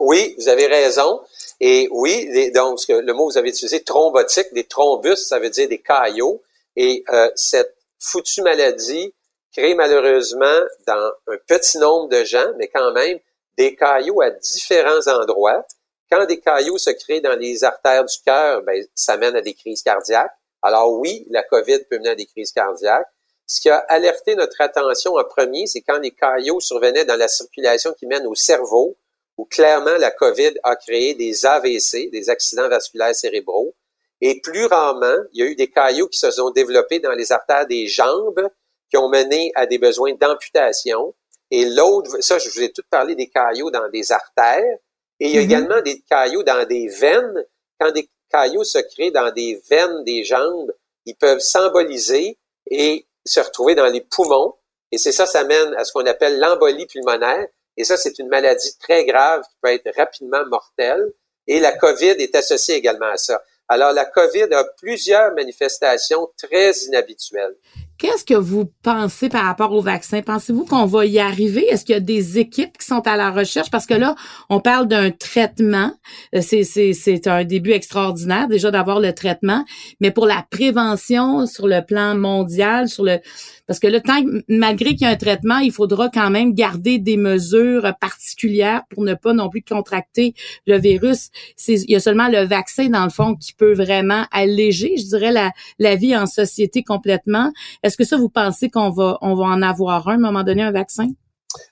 Oui, 0.00 0.34
vous 0.38 0.48
avez 0.48 0.66
raison. 0.66 1.20
Et 1.60 1.88
oui, 1.90 2.50
donc 2.52 2.80
le 2.88 3.12
mot 3.12 3.26
que 3.26 3.32
vous 3.32 3.38
avez 3.38 3.48
utilisé, 3.48 3.82
thrombotique, 3.82 4.52
des 4.52 4.64
thrombus, 4.64 5.16
ça 5.16 5.38
veut 5.38 5.50
dire 5.50 5.68
des 5.68 5.80
caillots. 5.80 6.42
Et 6.76 7.04
euh, 7.08 7.28
cette 7.34 7.74
foutue 7.98 8.42
maladie 8.42 9.12
crée 9.52 9.74
malheureusement 9.74 10.60
dans 10.86 11.12
un 11.26 11.36
petit 11.46 11.78
nombre 11.78 12.08
de 12.08 12.22
gens, 12.24 12.52
mais 12.56 12.68
quand 12.68 12.92
même, 12.92 13.18
des 13.56 13.74
caillots 13.74 14.20
à 14.20 14.30
différents 14.30 15.06
endroits. 15.08 15.66
Quand 16.10 16.24
des 16.26 16.40
caillots 16.40 16.78
se 16.78 16.90
créent 16.90 17.20
dans 17.20 17.36
les 17.36 17.64
artères 17.64 18.04
du 18.04 18.16
cœur, 18.24 18.62
ben, 18.62 18.84
ça 18.94 19.16
mène 19.16 19.34
à 19.36 19.40
des 19.40 19.54
crises 19.54 19.82
cardiaques. 19.82 20.32
Alors 20.62 20.92
oui, 20.92 21.26
la 21.30 21.42
COVID 21.42 21.80
peut 21.90 21.98
mener 21.98 22.10
à 22.10 22.14
des 22.14 22.26
crises 22.26 22.52
cardiaques. 22.52 23.08
Ce 23.46 23.60
qui 23.60 23.68
a 23.68 23.78
alerté 23.88 24.36
notre 24.36 24.60
attention 24.60 25.16
en 25.16 25.24
premier, 25.24 25.66
c'est 25.66 25.80
quand 25.80 25.98
les 25.98 26.12
caillots 26.12 26.60
survenaient 26.60 27.04
dans 27.04 27.16
la 27.16 27.28
circulation 27.28 27.92
qui 27.94 28.06
mène 28.06 28.26
au 28.26 28.34
cerveau, 28.34 28.96
où 29.38 29.46
clairement 29.46 29.96
la 29.98 30.10
COVID 30.10 30.54
a 30.64 30.76
créé 30.76 31.14
des 31.14 31.46
AVC, 31.46 32.10
des 32.10 32.28
accidents 32.28 32.68
vasculaires 32.68 33.14
cérébraux. 33.14 33.74
Et 34.20 34.40
plus 34.40 34.66
rarement, 34.66 35.22
il 35.32 35.40
y 35.40 35.42
a 35.46 35.46
eu 35.46 35.54
des 35.54 35.70
caillots 35.70 36.08
qui 36.08 36.18
se 36.18 36.32
sont 36.32 36.50
développés 36.50 36.98
dans 36.98 37.12
les 37.12 37.30
artères 37.30 37.66
des 37.68 37.86
jambes, 37.86 38.48
qui 38.90 38.96
ont 38.96 39.08
mené 39.08 39.52
à 39.54 39.66
des 39.66 39.78
besoins 39.78 40.12
d'amputation. 40.14 41.14
Et 41.52 41.64
l'autre, 41.66 42.20
ça, 42.20 42.38
je 42.38 42.50
vous 42.50 42.62
ai 42.62 42.72
tout 42.72 42.82
parlé 42.90 43.14
des 43.14 43.28
caillots 43.28 43.70
dans 43.70 43.88
des 43.90 44.10
artères. 44.10 44.78
Et 45.20 45.28
il 45.28 45.34
y 45.34 45.38
a 45.38 45.40
mm-hmm. 45.40 45.44
également 45.44 45.80
des 45.82 46.00
caillots 46.00 46.42
dans 46.42 46.66
des 46.66 46.88
veines. 46.88 47.44
Quand 47.78 47.92
des 47.92 48.10
caillots 48.30 48.64
se 48.64 48.78
créent 48.78 49.12
dans 49.12 49.30
des 49.30 49.62
veines 49.70 50.02
des 50.02 50.24
jambes, 50.24 50.72
ils 51.06 51.14
peuvent 51.14 51.38
symboliser 51.38 52.38
et 52.70 53.06
se 53.24 53.38
retrouver 53.38 53.76
dans 53.76 53.86
les 53.86 54.00
poumons. 54.00 54.54
Et 54.90 54.98
c'est 54.98 55.12
ça, 55.12 55.26
ça 55.26 55.44
mène 55.44 55.74
à 55.74 55.84
ce 55.84 55.92
qu'on 55.92 56.06
appelle 56.06 56.40
l'embolie 56.40 56.86
pulmonaire. 56.86 57.46
Et 57.78 57.84
ça, 57.84 57.96
c'est 57.96 58.18
une 58.18 58.28
maladie 58.28 58.76
très 58.78 59.06
grave 59.06 59.42
qui 59.42 59.56
peut 59.62 59.72
être 59.72 59.96
rapidement 59.96 60.44
mortelle. 60.46 61.12
Et 61.46 61.60
la 61.60 61.72
COVID 61.72 62.16
est 62.18 62.34
associée 62.34 62.74
également 62.74 63.06
à 63.06 63.16
ça. 63.16 63.42
Alors, 63.68 63.92
la 63.92 64.04
COVID 64.04 64.52
a 64.52 64.64
plusieurs 64.76 65.32
manifestations 65.34 66.28
très 66.36 66.72
inhabituelles. 66.86 67.56
Qu'est-ce 67.98 68.24
que 68.24 68.34
vous 68.34 68.70
pensez 68.84 69.28
par 69.28 69.44
rapport 69.44 69.72
au 69.72 69.80
vaccin? 69.80 70.22
Pensez-vous 70.22 70.64
qu'on 70.64 70.86
va 70.86 71.04
y 71.04 71.18
arriver? 71.18 71.66
Est-ce 71.68 71.84
qu'il 71.84 71.94
y 71.94 71.96
a 71.96 72.00
des 72.00 72.38
équipes 72.38 72.78
qui 72.78 72.86
sont 72.86 73.04
à 73.08 73.16
la 73.16 73.32
recherche? 73.32 73.72
Parce 73.72 73.86
que 73.86 73.94
là, 73.94 74.14
on 74.48 74.60
parle 74.60 74.86
d'un 74.86 75.10
traitement. 75.10 75.92
Euh, 76.36 76.40
c'est, 76.40 77.26
un 77.26 77.42
début 77.42 77.72
extraordinaire 77.72 78.46
déjà 78.46 78.70
d'avoir 78.70 79.00
le 79.00 79.12
traitement. 79.12 79.64
Mais 80.00 80.12
pour 80.12 80.26
la 80.26 80.46
prévention 80.48 81.46
sur 81.46 81.66
le 81.66 81.84
plan 81.84 82.14
mondial, 82.14 82.88
sur 82.88 83.02
le, 83.02 83.18
parce 83.66 83.80
que 83.80 83.88
là, 83.88 84.00
tant, 84.00 84.22
malgré 84.48 84.90
qu'il 84.90 85.02
y 85.02 85.04
a 85.06 85.10
un 85.10 85.16
traitement, 85.16 85.58
il 85.58 85.72
faudra 85.72 86.08
quand 86.08 86.30
même 86.30 86.54
garder 86.54 86.98
des 86.98 87.16
mesures 87.16 87.92
particulières 88.00 88.82
pour 88.90 89.02
ne 89.02 89.14
pas 89.14 89.32
non 89.32 89.48
plus 89.48 89.62
contracter 89.62 90.34
le 90.68 90.78
virus. 90.78 91.30
Il 91.66 91.90
y 91.90 91.96
a 91.96 92.00
seulement 92.00 92.28
le 92.28 92.44
vaccin, 92.44 92.88
dans 92.90 93.02
le 93.02 93.10
fond, 93.10 93.34
qui 93.34 93.54
peut 93.54 93.74
vraiment 93.74 94.24
alléger, 94.30 94.94
je 94.98 95.06
dirais, 95.06 95.32
la, 95.32 95.50
la 95.80 95.96
vie 95.96 96.16
en 96.16 96.26
société 96.26 96.84
complètement. 96.84 97.50
Est-ce 97.88 97.96
que 97.96 98.04
ça, 98.04 98.18
vous 98.18 98.28
pensez 98.28 98.68
qu'on 98.68 98.90
va, 98.90 99.16
on 99.22 99.34
va 99.34 99.44
en 99.44 99.62
avoir 99.62 100.08
un 100.08 100.12
à 100.12 100.14
un 100.16 100.18
moment 100.18 100.44
donné, 100.44 100.60
un 100.60 100.72
vaccin? 100.72 101.08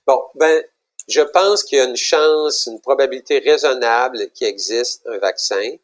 Bon, 0.07 0.19
ben, 0.35 0.63
je 1.09 1.21
pense 1.21 1.63
qu'il 1.63 1.77
y 1.77 1.81
a 1.83 1.85
une 1.85 1.95
chance, 1.95 2.65
une 2.67 2.81
probabilité 2.81 3.39
raisonnable 3.39 4.31
qu'il 4.33 4.47
existe 4.47 5.07
un 5.07 5.19
vaccin. 5.19 5.75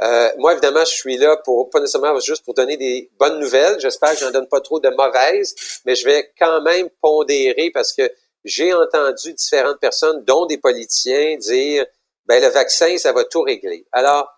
Euh, 0.00 0.28
moi, 0.38 0.52
évidemment, 0.52 0.84
je 0.84 0.92
suis 0.92 1.16
là 1.16 1.36
pour 1.44 1.68
pas 1.68 1.80
nécessairement 1.80 2.16
juste 2.20 2.44
pour 2.44 2.54
donner 2.54 2.76
des 2.76 3.10
bonnes 3.18 3.40
nouvelles. 3.40 3.80
J'espère 3.80 4.12
que 4.12 4.18
j'en 4.18 4.30
donne 4.30 4.46
pas 4.46 4.60
trop 4.60 4.78
de 4.78 4.88
mauvaises, 4.90 5.52
mais 5.84 5.96
je 5.96 6.04
vais 6.04 6.32
quand 6.38 6.62
même 6.62 6.88
pondérer 7.00 7.72
parce 7.74 7.92
que 7.92 8.08
j'ai 8.44 8.72
entendu 8.72 9.34
différentes 9.34 9.80
personnes, 9.80 10.22
dont 10.24 10.46
des 10.46 10.58
politiciens, 10.58 11.36
dire 11.38 11.86
ben 12.26 12.40
le 12.40 12.50
vaccin, 12.50 12.96
ça 12.98 13.12
va 13.12 13.24
tout 13.24 13.42
régler. 13.42 13.84
Alors, 13.90 14.28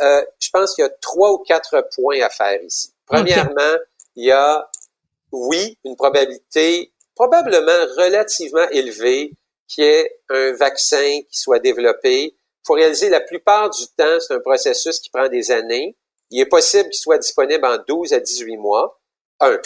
euh, 0.00 0.24
je 0.40 0.48
pense 0.50 0.74
qu'il 0.74 0.82
y 0.82 0.86
a 0.86 0.90
trois 1.02 1.30
ou 1.32 1.38
quatre 1.38 1.86
points 1.94 2.22
à 2.22 2.30
faire 2.30 2.62
ici. 2.62 2.94
Premièrement, 3.04 3.76
il 4.16 4.26
y 4.26 4.32
a 4.32 4.66
oui 5.34 5.78
une 5.84 5.96
probabilité 5.96 6.92
probablement 7.14 7.86
relativement 7.96 8.68
élevée 8.70 9.32
qu'il 9.68 9.84
y 9.84 9.88
ait 9.88 10.20
un 10.30 10.52
vaccin 10.52 11.20
qui 11.30 11.38
soit 11.38 11.60
développé 11.60 12.36
faut 12.66 12.74
réaliser 12.74 13.10
la 13.10 13.20
plupart 13.20 13.70
du 13.70 13.86
temps, 13.96 14.18
c'est 14.20 14.34
un 14.34 14.40
processus 14.40 14.98
qui 14.98 15.10
prend 15.10 15.28
des 15.28 15.50
années. 15.50 15.96
Il 16.30 16.40
est 16.40 16.46
possible 16.46 16.88
qu'il 16.88 16.98
soit 16.98 17.18
disponible 17.18 17.64
en 17.64 17.76
12 17.86 18.12
à 18.14 18.20
18 18.20 18.56
mois. 18.56 19.00
Un. 19.40 19.58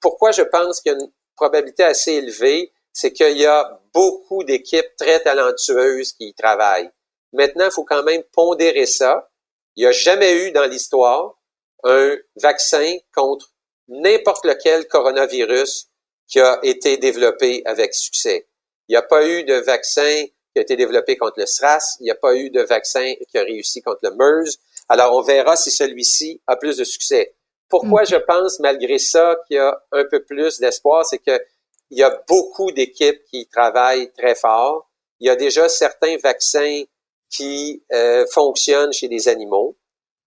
Pourquoi 0.00 0.32
je 0.32 0.42
pense 0.42 0.80
qu'il 0.80 0.92
y 0.92 0.94
a 0.94 0.98
une 0.98 1.12
probabilité 1.36 1.84
assez 1.84 2.12
élevée, 2.12 2.72
c'est 2.92 3.12
qu'il 3.12 3.36
y 3.36 3.46
a 3.46 3.80
beaucoup 3.92 4.42
d'équipes 4.42 4.96
très 4.96 5.20
talentueuses 5.20 6.12
qui 6.12 6.28
y 6.28 6.34
travaillent. 6.34 6.90
Maintenant, 7.32 7.66
il 7.66 7.70
faut 7.70 7.84
quand 7.84 8.02
même 8.02 8.22
pondérer 8.32 8.86
ça. 8.86 9.30
Il 9.76 9.82
n'y 9.82 9.86
a 9.86 9.92
jamais 9.92 10.46
eu 10.46 10.52
dans 10.52 10.64
l'histoire 10.64 11.38
un 11.84 12.16
vaccin 12.36 12.96
contre 13.14 13.51
n'importe 13.88 14.44
lequel 14.44 14.86
coronavirus 14.88 15.88
qui 16.26 16.40
a 16.40 16.58
été 16.62 16.96
développé 16.96 17.62
avec 17.64 17.94
succès. 17.94 18.46
Il 18.88 18.92
n'y 18.92 18.96
a 18.96 19.02
pas 19.02 19.26
eu 19.26 19.44
de 19.44 19.54
vaccin 19.54 20.24
qui 20.52 20.58
a 20.58 20.62
été 20.62 20.76
développé 20.76 21.16
contre 21.16 21.40
le 21.40 21.46
SRAS. 21.46 21.96
Il 22.00 22.04
n'y 22.04 22.10
a 22.10 22.14
pas 22.14 22.34
eu 22.36 22.50
de 22.50 22.62
vaccin 22.62 23.14
qui 23.28 23.38
a 23.38 23.42
réussi 23.42 23.82
contre 23.82 24.00
le 24.02 24.10
MERS. 24.14 24.56
Alors, 24.88 25.14
on 25.14 25.22
verra 25.22 25.56
si 25.56 25.70
celui-ci 25.70 26.40
a 26.46 26.56
plus 26.56 26.76
de 26.76 26.84
succès. 26.84 27.34
Pourquoi 27.68 28.04
je 28.04 28.16
pense, 28.16 28.60
malgré 28.60 28.98
ça, 28.98 29.36
qu'il 29.46 29.56
y 29.56 29.60
a 29.60 29.82
un 29.92 30.04
peu 30.04 30.22
plus 30.24 30.58
d'espoir, 30.58 31.06
c'est 31.06 31.18
qu'il 31.18 31.40
y 31.90 32.02
a 32.02 32.22
beaucoup 32.28 32.70
d'équipes 32.70 33.24
qui 33.30 33.46
travaillent 33.46 34.12
très 34.12 34.34
fort. 34.34 34.90
Il 35.20 35.26
y 35.26 35.30
a 35.30 35.36
déjà 35.36 35.68
certains 35.68 36.16
vaccins 36.18 36.82
qui 37.30 37.82
euh, 37.92 38.26
fonctionnent 38.30 38.92
chez 38.92 39.08
des 39.08 39.28
animaux. 39.28 39.76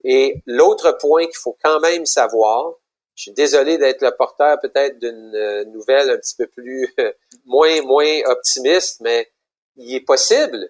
Et 0.03 0.41
l'autre 0.45 0.97
point 0.99 1.25
qu'il 1.25 1.35
faut 1.35 1.57
quand 1.63 1.79
même 1.79 2.05
savoir, 2.05 2.73
je 3.15 3.23
suis 3.23 3.31
désolé 3.31 3.77
d'être 3.77 4.01
le 4.01 4.11
porteur 4.11 4.59
peut-être 4.59 4.99
d'une 4.99 5.35
euh, 5.35 5.65
nouvelle 5.65 6.09
un 6.09 6.17
petit 6.17 6.35
peu 6.35 6.47
plus 6.47 6.93
moins 7.45 7.81
moins 7.81 8.19
optimiste, 8.25 9.01
mais 9.01 9.31
il 9.77 9.95
est 9.95 10.01
possible, 10.01 10.69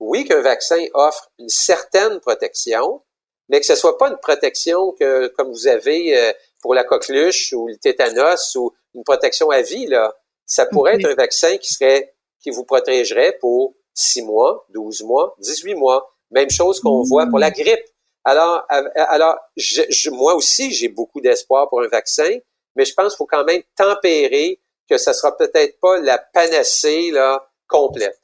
oui, 0.00 0.24
qu'un 0.24 0.42
vaccin 0.42 0.82
offre 0.94 1.30
une 1.38 1.48
certaine 1.48 2.20
protection, 2.20 3.02
mais 3.48 3.60
que 3.60 3.66
ce 3.66 3.74
soit 3.74 3.98
pas 3.98 4.08
une 4.08 4.18
protection 4.18 4.92
que, 4.92 5.28
comme 5.28 5.50
vous 5.50 5.68
avez 5.68 6.18
euh, 6.18 6.32
pour 6.60 6.74
la 6.74 6.84
coqueluche 6.84 7.52
ou 7.52 7.68
le 7.68 7.76
tétanos 7.76 8.54
ou 8.56 8.72
une 8.94 9.04
protection 9.04 9.50
à 9.50 9.62
vie, 9.62 9.86
là. 9.86 10.14
Ça 10.46 10.66
pourrait 10.66 10.94
être 10.94 11.08
un 11.08 11.14
vaccin 11.14 11.56
qui 11.56 11.72
serait, 11.72 12.14
qui 12.40 12.50
vous 12.50 12.64
protégerait 12.64 13.36
pour 13.40 13.74
6 13.94 14.22
mois, 14.22 14.64
12 14.70 15.02
mois, 15.02 15.34
18 15.40 15.74
mois. 15.74 16.14
Même 16.30 16.50
chose 16.50 16.80
qu'on 16.80 17.02
voit 17.02 17.26
pour 17.26 17.38
la 17.38 17.50
grippe. 17.50 17.84
Alors, 18.28 18.66
alors 18.96 19.36
je, 19.56 20.10
moi 20.10 20.34
aussi, 20.34 20.72
j'ai 20.72 20.88
beaucoup 20.88 21.20
d'espoir 21.20 21.68
pour 21.68 21.80
un 21.80 21.86
vaccin, 21.86 22.28
mais 22.74 22.84
je 22.84 22.92
pense 22.92 23.12
qu'il 23.12 23.18
faut 23.18 23.26
quand 23.26 23.44
même 23.44 23.62
tempérer 23.76 24.60
que 24.90 24.98
ça 24.98 25.12
sera 25.12 25.36
peut-être 25.36 25.78
pas 25.78 26.00
la 26.00 26.18
panacée 26.18 27.12
là, 27.12 27.48
complète. 27.68 28.20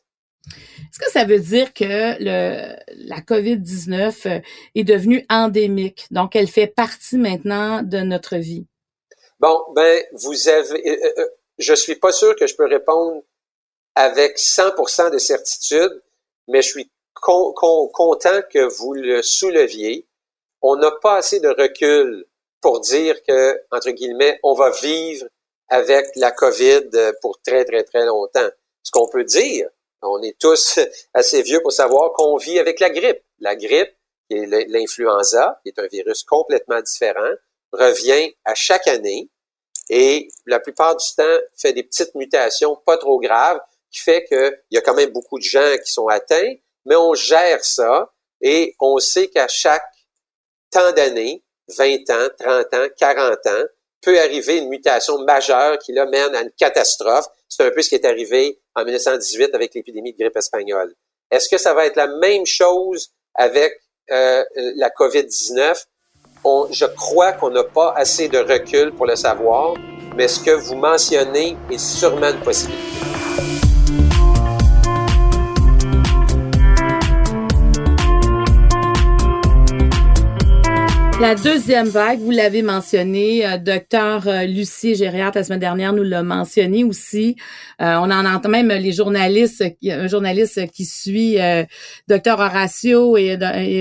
Est-ce 0.49 0.99
que 0.99 1.11
ça 1.11 1.25
veut 1.25 1.39
dire 1.39 1.73
que 1.73 1.85
le, 2.19 2.77
la 3.07 3.21
COVID-19 3.21 4.29
euh, 4.29 4.41
est 4.75 4.85
devenue 4.85 5.25
endémique? 5.31 6.07
Donc, 6.11 6.35
elle 6.35 6.49
fait 6.49 6.67
partie 6.67 7.17
maintenant 7.17 7.83
de 7.83 7.99
notre 7.99 8.37
vie? 8.37 8.67
Bon, 9.39 9.59
ben, 9.75 10.03
vous 10.15 10.49
avez, 10.49 10.91
euh, 10.91 11.13
euh, 11.19 11.27
je 11.59 11.75
suis 11.75 11.95
pas 11.95 12.13
sûr 12.13 12.35
que 12.35 12.49
je 12.49 12.57
peux 12.57 12.67
répondre 12.67 13.23
avec 13.95 14.37
100% 14.37 15.13
de 15.13 15.19
certitude, 15.19 16.03
mais 16.49 16.61
je 16.61 16.69
suis 16.71 16.92
content 17.15 18.41
que 18.51 18.69
vous 18.79 18.95
le 18.95 19.23
souleviez. 19.23 20.07
On 20.61 20.77
n'a 20.77 20.91
pas 21.03 21.17
assez 21.17 21.41
de 21.41 21.49
recul 21.49 22.27
pour 22.61 22.81
dire 22.81 23.23
que, 23.25 23.61
entre 23.71 23.91
guillemets, 23.91 24.39
on 24.43 24.55
va 24.55 24.71
vivre 24.71 25.27
avec 25.69 26.07
la 26.17 26.31
COVID 26.31 26.91
pour 27.21 27.41
très, 27.43 27.65
très, 27.65 27.83
très 27.83 28.05
longtemps. 28.05 28.49
Ce 28.83 28.91
qu'on 28.91 29.09
peut 29.09 29.25
dire, 29.25 29.69
on 30.03 30.23
est 30.23 30.39
tous 30.39 30.79
assez 31.15 31.43
vieux 31.43 31.61
pour 31.61 31.73
savoir 31.73 32.13
qu'on 32.13 32.37
vit 32.37 32.59
avec 32.59 32.81
la 32.81 32.91
grippe. 32.91 33.23
La 33.39 33.57
grippe, 33.57 33.95
qui 34.29 34.37
est 34.37 34.69
l'influenza, 34.69 35.61
qui 35.63 35.71
est 35.71 35.79
un 35.79 35.87
virus 35.87 36.23
complètement 36.23 36.81
différent, 36.81 37.35
revient 37.73 38.35
à 38.45 38.55
chaque 38.55 38.87
année. 38.87 39.31
et 39.89 40.29
la 40.47 40.61
plupart 40.61 40.97
du 40.97 41.07
temps 41.17 41.39
fait 41.57 41.73
des 41.73 41.83
petites 41.83 42.15
mutations 42.15 42.77
pas 42.87 42.97
trop 42.97 43.19
graves 43.19 43.61
qui 43.91 44.01
fait 44.01 44.25
qu'il 44.25 44.61
y 44.71 44.79
a 44.79 44.81
quand 44.81 44.95
même 44.95 45.11
beaucoup 45.11 45.39
de 45.39 45.45
gens 45.45 45.77
qui 45.85 45.93
sont 45.93 46.09
atteints, 46.09 46.55
mais 46.85 46.97
on 46.97 47.15
gère 47.15 47.65
ça 47.65 48.13
et 48.41 48.75
on 48.81 48.99
sait 48.99 49.29
qu'à 49.29 49.49
chaque 49.49 49.83
temps 50.71 50.93
d'années, 50.93 51.43
20 51.77 52.11
ans, 52.11 52.29
30 52.39 52.75
ans, 52.75 52.89
40 52.99 53.47
ans, 53.47 53.65
peut 54.01 54.19
arriver 54.19 54.59
une 54.59 54.69
mutation 54.69 55.19
majeure 55.19 55.79
qui 55.79 55.93
l'amène 55.93 56.35
à 56.35 56.43
une 56.43 56.51
catastrophe. 56.53 57.27
C'est 57.49 57.65
un 57.65 57.71
peu 57.71 57.83
ce 57.83 57.89
qui 57.89 57.95
est 57.95 58.05
arrivé 58.05 58.61
en 58.75 58.85
1918 58.85 59.55
avec 59.55 59.75
l'épidémie 59.75 60.13
de 60.13 60.19
grippe 60.19 60.37
espagnole. 60.37 60.95
Est-ce 61.31 61.49
que 61.49 61.57
ça 61.57 61.73
va 61.73 61.87
être 61.87 61.97
la 61.97 62.09
même 62.09 62.45
chose 62.45 63.11
avec 63.35 63.73
euh, 64.11 64.45
la 64.77 64.91
COVID-19? 64.91 65.85
je 66.71 66.87
crois 66.87 67.33
qu'on 67.33 67.51
n'a 67.51 67.65
pas 67.65 67.95
assez 67.97 68.29
de 68.29 68.39
recul 68.39 68.93
pour 68.93 69.07
le 69.07 69.15
savoir, 69.15 69.75
mais 70.17 70.27
ce 70.27 70.41
que 70.41 70.51
vous 70.51 70.75
mentionnez 70.75 71.57
est 71.71 71.79
sûrement 71.79 72.31
une 72.31 72.41
possibilité. 72.41 73.32
La 81.23 81.37
deuxième 81.37 81.87
vague, 81.87 82.19
vous 82.19 82.33
l'avez 82.33 82.63
mentionné, 82.63 83.47
euh, 83.47 83.57
docteur 83.57 84.27
euh, 84.27 84.43
Lucie 84.43 84.97
Gériard 84.97 85.31
la 85.33 85.45
semaine 85.45 85.61
dernière 85.61 85.93
nous 85.93 86.03
l'a 86.03 86.25
mentionné 86.25 86.83
aussi. 86.83 87.37
Euh, 87.81 87.95
on 88.01 88.11
en 88.11 88.27
entend 88.27 88.49
même 88.49 88.71
les 88.71 88.91
journalistes, 88.91 89.63
un 89.85 90.09
journaliste 90.09 90.69
qui 90.73 90.85
suit 90.85 91.39
docteur 92.09 92.41
Horacio 92.41 93.17
et, 93.17 93.39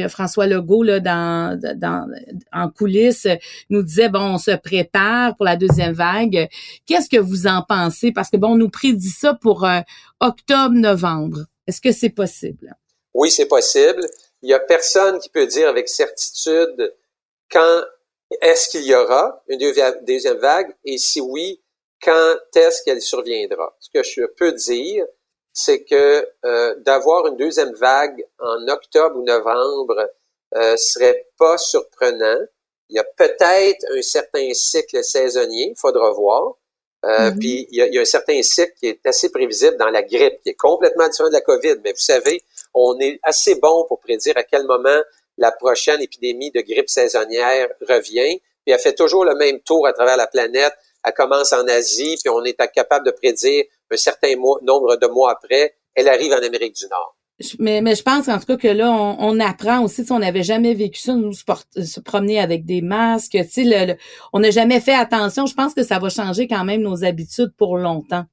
François 0.08 0.46
Legault 0.46 0.84
là, 0.84 1.00
dans, 1.00 1.60
dans, 1.78 2.08
en 2.54 2.70
coulisses 2.70 3.28
nous 3.72 3.82
disait 3.82 4.10
bon, 4.10 4.36
on 4.36 4.38
se 4.38 4.52
prépare 4.52 5.36
pour 5.36 5.46
la 5.46 5.56
deuxième 5.56 5.94
vague. 5.94 6.48
Qu'est-ce 6.86 7.10
que 7.10 7.18
vous 7.18 7.48
en 7.48 7.64
pensez? 7.68 8.12
Parce 8.12 8.30
que 8.30 8.38
bon, 8.38 8.50
on 8.50 8.58
nous 8.58 8.70
prédit 8.70 9.10
ça 9.10 9.34
pour 9.34 9.68
octobre-novembre. 10.20 11.40
Est-ce 11.66 11.82
que 11.82 11.92
c'est 11.92 12.12
possible? 12.12 12.76
Oui, 13.16 13.32
c'est 13.32 13.48
possible. 13.48 14.06
Il 14.44 14.50
y 14.52 14.54
a 14.54 14.60
personne 14.60 15.18
qui 15.18 15.30
peut 15.30 15.48
dire 15.48 15.70
avec 15.70 15.90
certitude 15.90 16.94
quand 17.52 17.84
est-ce 18.42 18.70
qu'il 18.70 18.84
y 18.84 18.96
aura 18.96 19.44
une 19.48 19.60
deuxième 20.04 20.38
vague 20.38 20.74
et 20.86 20.98
si 20.98 21.20
oui, 21.20 21.62
quand 22.02 22.36
est-ce 22.56 22.82
qu'elle 22.84 23.02
surviendra? 23.02 23.76
Ce 23.80 23.90
que 23.94 24.04
je 24.04 24.26
peux 24.26 24.54
dire, 24.54 25.06
c'est 25.54 25.84
que 25.84 26.28
euh, 26.46 26.76
d'avoir 26.80 27.28
une 27.28 27.38
deuxième 27.38 27.74
vague 27.74 28.26
en 28.40 28.68
octobre 28.68 29.18
ou 29.18 29.24
novembre 29.24 30.10
euh, 30.56 30.78
serait 30.78 31.28
pas 31.38 31.58
surprenant. 31.58 32.40
Il 32.90 32.96
y 32.96 33.00
a 33.00 33.04
peut-être 33.04 33.86
un 33.96 34.02
certain 34.02 34.54
cycle 34.54 35.04
saisonnier, 35.04 35.72
il 35.72 35.80
faudra 35.80 36.12
voir. 36.12 36.56
Euh, 37.04 37.32
mm-hmm. 37.32 37.40
Puis 37.40 37.68
il 37.72 37.78
y, 37.78 37.82
a, 37.82 37.88
il 37.88 37.94
y, 37.94 37.98
a, 37.98 38.02
un 38.02 38.06
certain 38.06 38.42
cycle 38.44 38.74
qui 38.80 38.88
est 38.88 39.06
assez 39.06 39.32
prévisible 39.32 39.78
dans 39.78 39.90
la 39.90 40.04
grippe, 40.04 40.42
qui 40.44 40.50
est 40.50 40.56
complètement 40.56 41.08
différent 41.08 41.30
de 41.30 41.34
la 41.34 41.42
COVID. 41.42 41.76
Mais 41.84 41.92
vous 41.92 41.98
savez, 41.98 42.42
on 42.74 42.98
est 43.00 43.20
assez 43.24 43.56
bon 43.56 43.86
pour 43.86 44.00
prédire 44.00 44.38
à 44.38 44.44
quel 44.44 44.66
moment 44.66 45.02
la 45.42 45.52
prochaine 45.52 46.02
épidémie 46.02 46.52
de 46.52 46.62
grippe 46.62 46.90
saisonnière 46.90 47.68
revient. 47.90 48.40
Puis 48.64 48.74
elle 48.74 48.80
fait 48.80 48.94
toujours 48.94 49.26
le 49.26 49.36
même 49.36 49.60
tour 49.62 49.88
à 49.88 49.94
travers 49.94 50.16
la 50.16 50.28
planète. 50.28 50.74
Elle 51.04 51.14
commence 51.14 51.52
en 51.52 51.68
Asie, 51.68 52.16
puis 52.24 52.30
on 52.30 52.44
est 52.44 52.56
capable 52.72 53.06
de 53.08 53.12
prédire 53.12 53.64
un 53.90 53.98
certain 53.98 54.36
nombre 54.36 54.96
de 54.96 55.08
mois 55.08 55.32
après, 55.32 55.76
elle 55.96 56.08
arrive 56.08 56.32
en 56.32 56.42
Amérique 56.42 56.76
du 56.76 56.86
Nord. 56.86 57.16
Mais, 57.58 57.82
mais 57.82 57.96
je 57.96 58.04
pense 58.04 58.28
en 58.28 58.38
tout 58.38 58.46
cas 58.46 58.58
que 58.58 58.68
là, 58.68 58.92
on, 58.92 59.40
apprend 59.40 59.84
aussi, 59.84 60.06
si 60.06 60.12
on 60.12 60.20
n'avait 60.20 60.44
jamais 60.44 60.76
vécu 60.76 61.02
ça, 61.02 61.16
nous 61.16 61.34
se 61.34 62.00
promener 62.00 62.40
avec 62.40 62.66
des 62.66 62.82
masques, 62.82 63.36
on 64.32 64.40
n'a 64.40 64.52
jamais 64.52 64.80
fait 64.80 64.94
attention. 64.94 65.48
Je 65.48 65.56
pense 65.56 65.74
que 65.74 65.82
ça 65.82 65.98
va 65.98 66.10
changer 66.10 66.48
quand 66.48 66.64
même 66.64 66.82
nos 66.82 67.04
habitudes 67.04 67.52
pour 67.58 67.78
longtemps. 67.78 68.26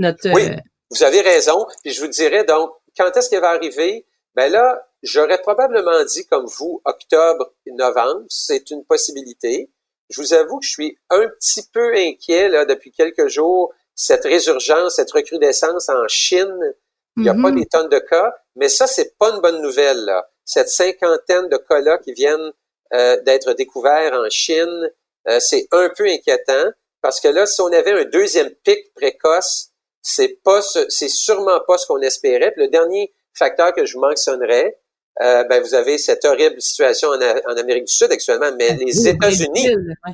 Notre, 0.00 0.28
oui, 0.34 0.48
euh, 0.48 0.56
vous 0.90 1.04
avez 1.04 1.20
raison. 1.20 1.64
Puis 1.84 1.92
je 1.92 2.00
vous 2.00 2.08
dirais 2.08 2.44
donc, 2.44 2.70
quand 2.96 3.16
est-ce 3.16 3.30
qu'elle 3.30 3.40
va 3.40 3.50
arriver? 3.50 4.04
Ben 4.34 4.50
là, 4.50 4.84
J'aurais 5.04 5.38
probablement 5.38 6.02
dit 6.04 6.26
comme 6.26 6.46
vous 6.46 6.80
octobre, 6.86 7.52
novembre, 7.66 8.24
c'est 8.30 8.70
une 8.70 8.84
possibilité. 8.86 9.70
Je 10.08 10.20
vous 10.20 10.32
avoue 10.32 10.58
que 10.60 10.64
je 10.64 10.70
suis 10.70 10.98
un 11.10 11.28
petit 11.28 11.62
peu 11.72 11.94
inquiet 11.94 12.48
là 12.48 12.64
depuis 12.64 12.90
quelques 12.90 13.28
jours 13.28 13.72
cette 13.94 14.24
résurgence, 14.24 14.96
cette 14.96 15.12
recrudescence 15.12 15.88
en 15.90 16.08
Chine. 16.08 16.74
Il 17.16 17.22
n'y 17.22 17.28
a 17.28 17.34
pas 17.34 17.50
mhm. 17.50 17.60
des 17.60 17.66
tonnes 17.66 17.88
de 17.90 17.98
cas, 17.98 18.34
mais 18.56 18.68
ça 18.68 18.86
c'est 18.86 19.16
pas 19.18 19.30
une 19.30 19.40
bonne 19.40 19.60
nouvelle 19.60 20.04
là. 20.04 20.26
Cette 20.46 20.70
cinquantaine 20.70 21.48
de 21.48 21.58
cas-là 21.58 21.98
qui 21.98 22.12
viennent 22.12 22.52
euh, 22.94 23.20
d'être 23.22 23.52
découverts 23.52 24.14
en 24.14 24.28
Chine, 24.30 24.90
euh, 25.28 25.38
c'est 25.38 25.68
un 25.70 25.90
peu 25.96 26.06
inquiétant 26.06 26.70
parce 27.02 27.20
que 27.20 27.28
là, 27.28 27.44
si 27.44 27.60
on 27.60 27.66
avait 27.66 27.92
un 27.92 28.04
deuxième 28.06 28.50
pic 28.64 28.94
précoce, 28.94 29.68
c'est 30.00 30.40
pas, 30.42 30.62
c'est 30.62 31.08
sûrement 31.08 31.60
pas 31.66 31.76
ce 31.76 31.86
qu'on 31.86 32.00
espérait. 32.00 32.50
Puis 32.52 32.62
le 32.62 32.68
dernier 32.68 33.12
facteur 33.34 33.74
que 33.74 33.84
je 33.84 33.98
mentionnerais, 33.98 34.78
euh, 35.22 35.44
ben, 35.44 35.62
vous 35.62 35.74
avez 35.74 35.98
cette 35.98 36.24
horrible 36.24 36.60
situation 36.60 37.10
en, 37.10 37.56
Amérique 37.56 37.84
du 37.84 37.92
Sud 37.92 38.10
actuellement, 38.10 38.50
mais 38.58 38.68
ah, 38.70 38.74
les 38.74 39.08
États-Unis, 39.08 39.68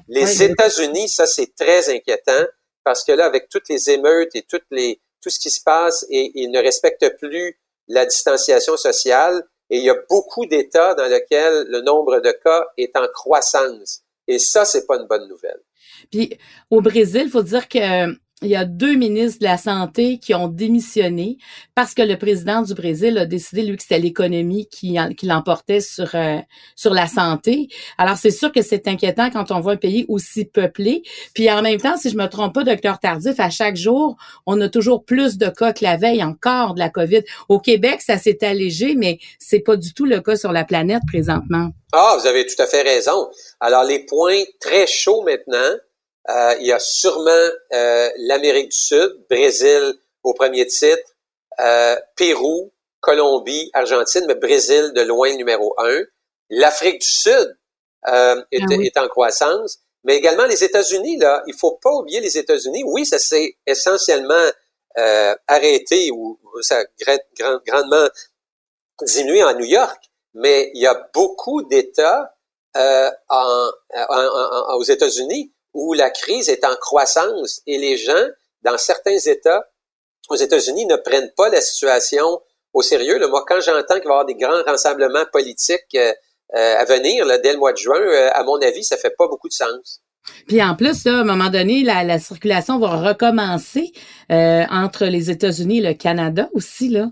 les 0.09 0.43
États-Unis, 0.43 1.09
ça 1.09 1.27
c'est 1.27 1.55
très 1.55 1.89
inquiétant 1.89 2.45
parce 2.85 3.05
que 3.05 3.13
là, 3.13 3.27
avec 3.27 3.49
toutes 3.49 3.69
les 3.69 3.91
émeutes 3.91 4.35
et 4.35 4.43
toutes 4.43 4.65
les, 4.71 5.01
tout 5.23 5.31
ce 5.31 5.39
qui 5.39 5.51
se 5.51 5.63
passe, 5.63 6.07
et 6.11 6.33
ils 6.35 6.51
ne 6.51 6.59
respectent 6.59 7.17
plus 7.19 7.59
la 7.89 8.07
distanciation 8.07 8.77
sociale. 8.77 9.45
Et 9.69 9.79
il 9.79 9.85
y 9.85 9.91
a 9.91 9.97
beaucoup 10.09 10.47
d'États 10.47 10.95
dans 10.95 11.07
lesquels 11.07 11.67
le 11.69 11.81
nombre 11.83 12.21
de 12.21 12.33
cas 12.33 12.67
est 12.77 12.97
en 12.97 13.07
croissance. 13.07 14.03
Et 14.27 14.39
ça, 14.39 14.65
c'est 14.65 14.87
pas 14.87 14.97
une 14.97 15.07
bonne 15.07 15.29
nouvelle. 15.29 15.61
Puis 16.11 16.37
au 16.71 16.81
Brésil, 16.81 17.23
il 17.27 17.31
faut 17.31 17.43
dire 17.43 17.69
que 17.69 18.07
il 18.43 18.49
y 18.49 18.57
a 18.57 18.65
deux 18.65 18.95
ministres 18.95 19.41
de 19.41 19.45
la 19.45 19.59
Santé 19.59 20.19
qui 20.19 20.35
ont 20.35 20.49
démissionné 20.49 21.37
parce 21.75 21.93
que 21.93 22.03
le 22.03 22.17
président 22.17 22.63
du 22.63 22.75
Brésil 22.75 23.19
a 23.19 23.27
décidé, 23.27 23.63
lui, 23.63 23.77
que 23.77 23.83
c'était 23.83 23.99
l'économie 23.99 24.67
qui, 24.67 24.97
l'emportait 25.23 25.81
sur, 25.81 26.15
euh, 26.15 26.39
sur 26.75 26.95
la 26.95 27.07
santé. 27.07 27.69
Alors, 27.99 28.17
c'est 28.17 28.31
sûr 28.31 28.51
que 28.51 28.63
c'est 28.63 28.89
inquiétant 28.89 29.31
quand 29.31 29.51
on 29.51 29.61
voit 29.61 29.73
un 29.73 29.77
pays 29.77 30.07
aussi 30.09 30.47
peuplé. 30.47 31.03
Puis 31.35 31.51
en 31.51 31.61
même 31.61 31.81
temps, 31.81 31.97
si 31.99 32.09
je 32.09 32.17
me 32.17 32.27
trompe 32.27 32.55
pas, 32.55 32.65
docteur 32.65 32.99
Tardif, 32.99 33.39
à 33.39 33.51
chaque 33.51 33.77
jour, 33.77 34.17
on 34.47 34.59
a 34.61 34.69
toujours 34.69 35.05
plus 35.05 35.37
de 35.37 35.49
cas 35.49 35.73
que 35.73 35.85
la 35.85 35.97
veille 35.97 36.25
encore 36.25 36.75
de 36.75 36.79
la 36.79 36.89
COVID. 36.89 37.23
Au 37.49 37.61
Québec, 37.61 38.01
ça 38.01 38.17
s'est 38.17 38.43
allégé, 38.45 38.95
mais 38.95 39.19
c'est 39.39 39.61
pas 39.61 39.77
du 39.77 39.93
tout 39.93 40.07
le 40.07 40.21
cas 40.21 40.37
sur 40.37 40.53
la 40.53 40.65
planète 40.65 41.03
présentement. 41.07 41.71
Ah, 41.93 42.17
vous 42.19 42.27
avez 42.27 42.47
tout 42.47 42.61
à 42.63 42.67
fait 42.67 42.83
raison. 42.83 43.29
Alors, 43.59 43.85
les 43.85 44.07
points 44.07 44.43
très 44.61 44.87
chauds 44.87 45.23
maintenant, 45.23 45.77
il 46.29 46.67
y 46.67 46.73
a 46.73 46.79
sûrement 46.79 47.49
euh, 47.73 48.11
l'Amérique 48.19 48.71
du 48.71 48.77
Sud, 48.77 49.25
Brésil 49.29 49.95
au 50.23 50.35
premier 50.35 50.67
titre, 50.67 51.15
euh, 51.61 51.97
Pérou, 52.17 52.73
Colombie, 53.01 53.71
Argentine, 53.73 54.25
mais 54.27 54.35
Brésil 54.35 54.93
de 54.95 55.03
loin 55.03 55.35
numéro 55.35 55.75
un. 55.79 56.03
L'Afrique 56.51 57.01
du 57.01 57.11
Sud 57.11 57.57
euh, 58.09 58.43
est, 58.53 58.63
ah 58.63 58.75
est, 58.75 58.99
en 58.99 59.09
croissance, 59.09 59.79
mais 60.05 60.17
également 60.17 60.45
les 60.45 60.63
États-Unis. 60.63 61.17
Là, 61.19 61.43
il 61.47 61.55
faut 61.55 61.79
pas 61.83 61.93
oublier 61.93 62.21
les 62.21 62.37
États-Unis. 62.37 62.83
Oui, 62.87 63.07
ça 63.07 63.19
s'est 63.19 63.57
essentiellement 63.67 64.51
arrêté 65.47 66.11
ou 66.11 66.39
ça 66.63 66.81
a 66.81 67.19
grandement 67.65 68.09
diminué 69.03 69.43
en 69.43 69.55
New 69.55 69.65
York, 69.65 70.03
mais 70.35 70.71
il 70.75 70.83
y 70.83 70.87
a 70.87 71.09
beaucoup 71.15 71.63
d'États 71.63 72.35
en, 72.75 73.71
en, 74.09 74.75
aux 74.77 74.83
États-Unis 74.83 75.53
où 75.75 75.93
la 75.95 76.11
crise 76.11 76.49
est 76.49 76.65
en 76.65 76.75
croissance 76.77 77.61
et 77.67 77.79
les 77.79 77.97
gens, 77.97 78.27
dans 78.63 78.79
certains 78.79 79.19
États, 79.19 79.65
aux 80.29 80.37
États-Unis, 80.37 80.87
ne 80.87 80.97
prennent 80.97 81.33
pas 81.37 81.49
la 81.49 81.61
situation 81.61 82.41
au 82.73 82.83
sérieux. 82.83 83.19
Là, 83.19 83.29
moi, 83.29 83.45
quand 83.47 83.61
j'entends 83.61 83.99
qu'il 83.99 84.09
va 84.09 84.11
y 84.11 84.19
avoir 84.19 84.27
des 84.27 84.35
grands 84.35 84.63
rassemblements 84.65 85.25
politiques 85.33 85.95
euh, 85.97 86.13
euh, 86.57 86.77
à 86.77 86.85
venir 86.85 87.25
là, 87.25 87.39
dès 87.39 87.53
le 87.53 87.59
mois 87.59 87.73
de 87.73 87.79
juin, 87.79 88.01
euh, 88.01 88.31
à 88.33 88.43
mon 88.45 88.61
avis, 88.61 88.85
ça 88.85 88.97
fait 88.97 89.15
pas 89.17 89.27
beaucoup 89.29 89.49
de 89.49 89.55
sens. 89.55 90.03
Puis 90.47 90.63
en 90.63 90.77
plus, 90.77 91.05
là, 91.05 91.19
à 91.19 91.21
un 91.21 91.25
moment 91.25 91.51
donné, 91.51 91.83
la, 91.83 92.05
la 92.05 92.19
circulation 92.19 92.79
va 92.79 93.09
recommencer 93.09 93.93
entre 94.29 95.07
les 95.07 95.31
États-Unis 95.31 95.79
et 95.79 95.83
le 95.83 95.95
Canada 95.95 96.49
aussi, 96.53 96.89
là. 96.89 97.09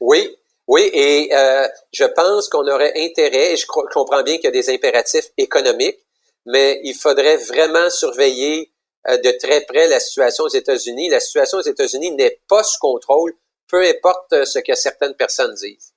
Oui, 0.00 0.36
oui, 0.68 0.90
et 0.92 1.30
je 1.92 2.04
pense 2.04 2.48
qu'on 2.50 2.68
aurait 2.68 2.92
intérêt, 2.96 3.54
et 3.54 3.56
je, 3.56 3.62
je 3.62 3.94
comprends 3.94 4.22
bien 4.22 4.36
qu'il 4.36 4.44
y 4.44 4.48
a 4.48 4.50
des 4.50 4.70
impératifs 4.70 5.30
économiques, 5.38 5.98
mais 6.46 6.80
il 6.84 6.94
faudrait 6.94 7.36
vraiment 7.36 7.90
surveiller 7.90 8.72
euh, 9.08 9.16
de 9.18 9.36
très 9.38 9.62
près 9.62 9.88
la 9.88 10.00
situation 10.00 10.44
aux 10.44 10.48
États-Unis. 10.48 11.08
La 11.10 11.20
situation 11.20 11.58
aux 11.58 11.62
États-Unis 11.62 12.12
n'est 12.12 12.40
pas 12.48 12.62
sous 12.62 12.78
contrôle, 12.80 13.34
peu 13.68 13.82
importe 13.82 14.32
euh, 14.32 14.44
ce 14.44 14.58
que 14.58 14.74
certaines 14.74 15.14
personnes 15.14 15.54
disent. 15.54 15.92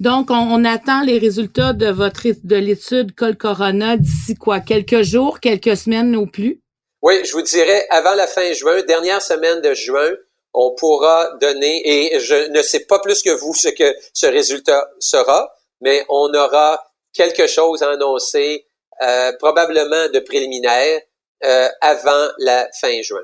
Donc, 0.00 0.30
on, 0.30 0.64
attend 0.64 1.02
les 1.02 1.18
résultats 1.18 1.72
de 1.72 1.86
votre 1.86 2.26
de 2.42 2.56
l'étude 2.56 3.14
Col 3.14 3.36
Corona 3.36 3.96
d'ici 3.96 4.34
quoi? 4.34 4.60
Quelques 4.60 5.02
jours, 5.02 5.38
quelques 5.38 5.76
semaines 5.76 6.16
ou 6.16 6.26
plus? 6.26 6.60
Oui, 7.00 7.24
je 7.24 7.32
vous 7.32 7.42
dirais 7.42 7.86
avant 7.90 8.14
la 8.14 8.26
fin 8.26 8.52
juin, 8.54 8.82
dernière 8.82 9.22
semaine 9.22 9.60
de 9.60 9.72
juin, 9.72 10.10
on 10.52 10.74
pourra 10.74 11.36
donner 11.40 11.82
et 11.84 12.18
je 12.18 12.50
ne 12.50 12.62
sais 12.62 12.86
pas 12.86 12.98
plus 12.98 13.22
que 13.22 13.30
vous 13.30 13.54
ce 13.54 13.68
que 13.68 13.94
ce 14.12 14.26
résultat 14.26 14.88
sera, 14.98 15.52
mais 15.80 16.04
on 16.08 16.32
aura 16.34 16.82
quelque 17.12 17.46
chose 17.46 17.82
à 17.82 17.90
annoncer 17.90 18.66
euh, 19.02 19.32
probablement 19.38 20.08
de 20.12 20.20
préliminaire 20.20 21.00
euh, 21.44 21.68
avant 21.80 22.28
la 22.38 22.68
fin 22.80 23.02
juin. 23.02 23.20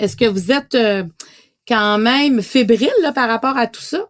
Est-ce 0.00 0.16
que 0.16 0.26
vous 0.26 0.52
êtes 0.52 0.74
euh, 0.74 1.02
quand 1.66 1.98
même 1.98 2.42
fébrile 2.42 2.92
là, 3.00 3.12
par 3.12 3.28
rapport 3.28 3.56
à 3.56 3.66
tout 3.66 3.80
ça? 3.80 4.08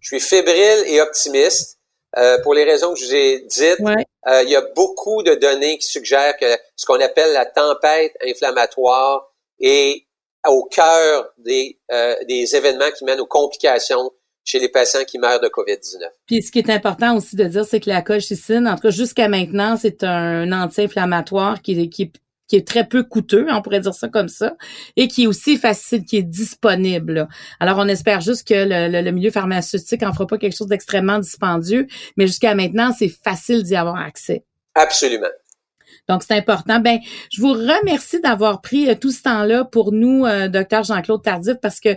Je 0.00 0.08
suis 0.16 0.20
fébrile 0.20 0.84
et 0.86 1.00
optimiste. 1.00 1.78
Euh, 2.18 2.38
pour 2.42 2.52
les 2.52 2.64
raisons 2.64 2.92
que 2.92 3.00
je 3.00 3.06
vous 3.06 3.14
ai 3.14 3.40
dites, 3.40 3.78
il 4.44 4.48
y 4.50 4.56
a 4.56 4.60
beaucoup 4.76 5.22
de 5.22 5.34
données 5.34 5.78
qui 5.78 5.86
suggèrent 5.86 6.36
que 6.36 6.58
ce 6.76 6.84
qu'on 6.84 7.00
appelle 7.00 7.32
la 7.32 7.46
tempête 7.46 8.14
inflammatoire 8.22 9.32
est 9.58 10.06
au 10.46 10.64
cœur 10.64 11.32
des, 11.38 11.78
des 12.28 12.54
événements 12.54 12.90
qui 12.96 13.04
mènent 13.04 13.20
aux 13.20 13.26
complications 13.26 14.10
chez 14.44 14.58
les 14.58 14.68
patients 14.68 15.04
qui 15.06 15.18
meurent 15.18 15.40
de 15.40 15.48
COVID-19. 15.48 16.02
Puis 16.26 16.42
ce 16.42 16.50
qui 16.50 16.58
est 16.58 16.70
important 16.70 17.16
aussi 17.16 17.36
de 17.36 17.44
dire, 17.44 17.64
c'est 17.64 17.80
que 17.80 17.88
la 17.88 18.02
colchicine, 18.02 18.66
en 18.66 18.74
tout 18.74 18.82
cas 18.82 18.90
jusqu'à 18.90 19.28
maintenant, 19.28 19.76
c'est 19.76 20.02
un 20.04 20.50
anti-inflammatoire 20.52 21.62
qui, 21.62 21.88
qui, 21.88 22.12
qui 22.52 22.56
est 22.56 22.66
très 22.66 22.86
peu 22.86 23.02
coûteux, 23.02 23.46
on 23.50 23.62
pourrait 23.62 23.80
dire 23.80 23.94
ça 23.94 24.08
comme 24.08 24.28
ça, 24.28 24.56
et 24.96 25.08
qui 25.08 25.24
est 25.24 25.26
aussi 25.26 25.56
facile, 25.56 26.04
qui 26.04 26.18
est 26.18 26.22
disponible. 26.22 27.28
Alors, 27.60 27.78
on 27.78 27.88
espère 27.88 28.20
juste 28.20 28.46
que 28.46 28.54
le, 28.54 29.00
le, 29.02 29.10
milieu 29.10 29.30
pharmaceutique 29.30 30.02
en 30.02 30.12
fera 30.12 30.26
pas 30.26 30.36
quelque 30.36 30.56
chose 30.56 30.66
d'extrêmement 30.66 31.18
dispendieux, 31.18 31.86
mais 32.16 32.26
jusqu'à 32.26 32.54
maintenant, 32.54 32.92
c'est 32.92 33.08
facile 33.08 33.62
d'y 33.62 33.74
avoir 33.74 33.96
accès. 33.96 34.44
Absolument. 34.74 35.28
Donc, 36.08 36.22
c'est 36.26 36.34
important. 36.34 36.80
Ben, 36.80 36.98
je 37.30 37.40
vous 37.40 37.52
remercie 37.52 38.20
d'avoir 38.20 38.60
pris 38.60 38.88
euh, 38.88 38.94
tout 38.94 39.12
ce 39.12 39.22
temps-là 39.22 39.64
pour 39.64 39.92
nous, 39.92 40.26
euh, 40.26 40.48
docteur 40.48 40.82
Jean-Claude 40.82 41.22
Tardif, 41.22 41.54
parce 41.62 41.80
que 41.80 41.90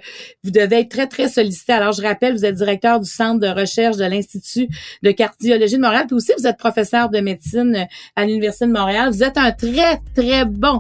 vous 0.44 0.52
devez 0.52 0.82
être 0.82 0.90
très, 0.90 1.08
très 1.08 1.28
sollicité. 1.28 1.74
Alors, 1.74 1.92
je 1.92 2.02
rappelle, 2.02 2.34
vous 2.34 2.46
êtes 2.46 2.56
directeur 2.56 3.00
du 3.00 3.10
Centre 3.10 3.40
de 3.40 3.48
recherche 3.48 3.98
de 3.98 4.06
l'Institut 4.06 4.68
de 5.02 5.12
cardiologie 5.12 5.78
de 5.78 5.82
Montréal, 5.82 6.06
puis 6.08 6.16
aussi, 6.16 6.34
vous 6.38 6.48
êtes 6.48 6.58
professeur 6.58 7.10
de 7.10 7.20
médecine 7.20 7.76
euh, 7.76 7.86
à 8.16 8.26
l'Université 8.26 8.68
de 8.68 8.72
Montréal. 8.72 9.10
Vous 9.12 9.24
êtes 9.24 9.38
un 9.38 9.52
très, 9.52 10.02
très 10.16 10.46
bon 10.46 10.80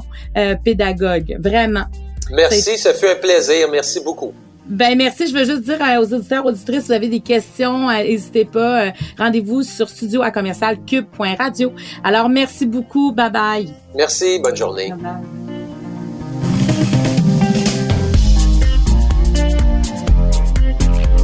pédagogue, 0.63 1.37
vraiment. 1.39 1.85
Merci, 2.31 2.77
ça 2.77 2.93
fait 2.93 3.11
un 3.11 3.15
plaisir. 3.15 3.69
Merci 3.71 3.99
beaucoup. 4.01 4.33
Ben 4.67 4.97
merci. 4.97 5.27
Je 5.27 5.33
veux 5.33 5.45
juste 5.45 5.61
dire 5.61 5.79
aux 5.99 6.13
auditeurs, 6.13 6.45
auditrices, 6.45 6.81
si 6.81 6.87
vous 6.87 6.93
avez 6.93 7.07
des 7.07 7.19
questions, 7.19 7.89
euh, 7.89 8.03
n'hésitez 8.03 8.45
pas. 8.45 8.87
Euh, 8.87 8.91
rendez-vous 9.17 9.63
sur 9.63 9.89
studio 9.89 10.21
à 10.21 10.31
commercial 10.31 10.77
cube.radio. 10.85 11.71
Alors 12.03 12.29
merci 12.29 12.65
beaucoup. 12.65 13.11
Bye 13.11 13.31
bye. 13.31 13.73
Merci. 13.95 14.39
Bonne 14.39 14.55
journée. 14.55 14.91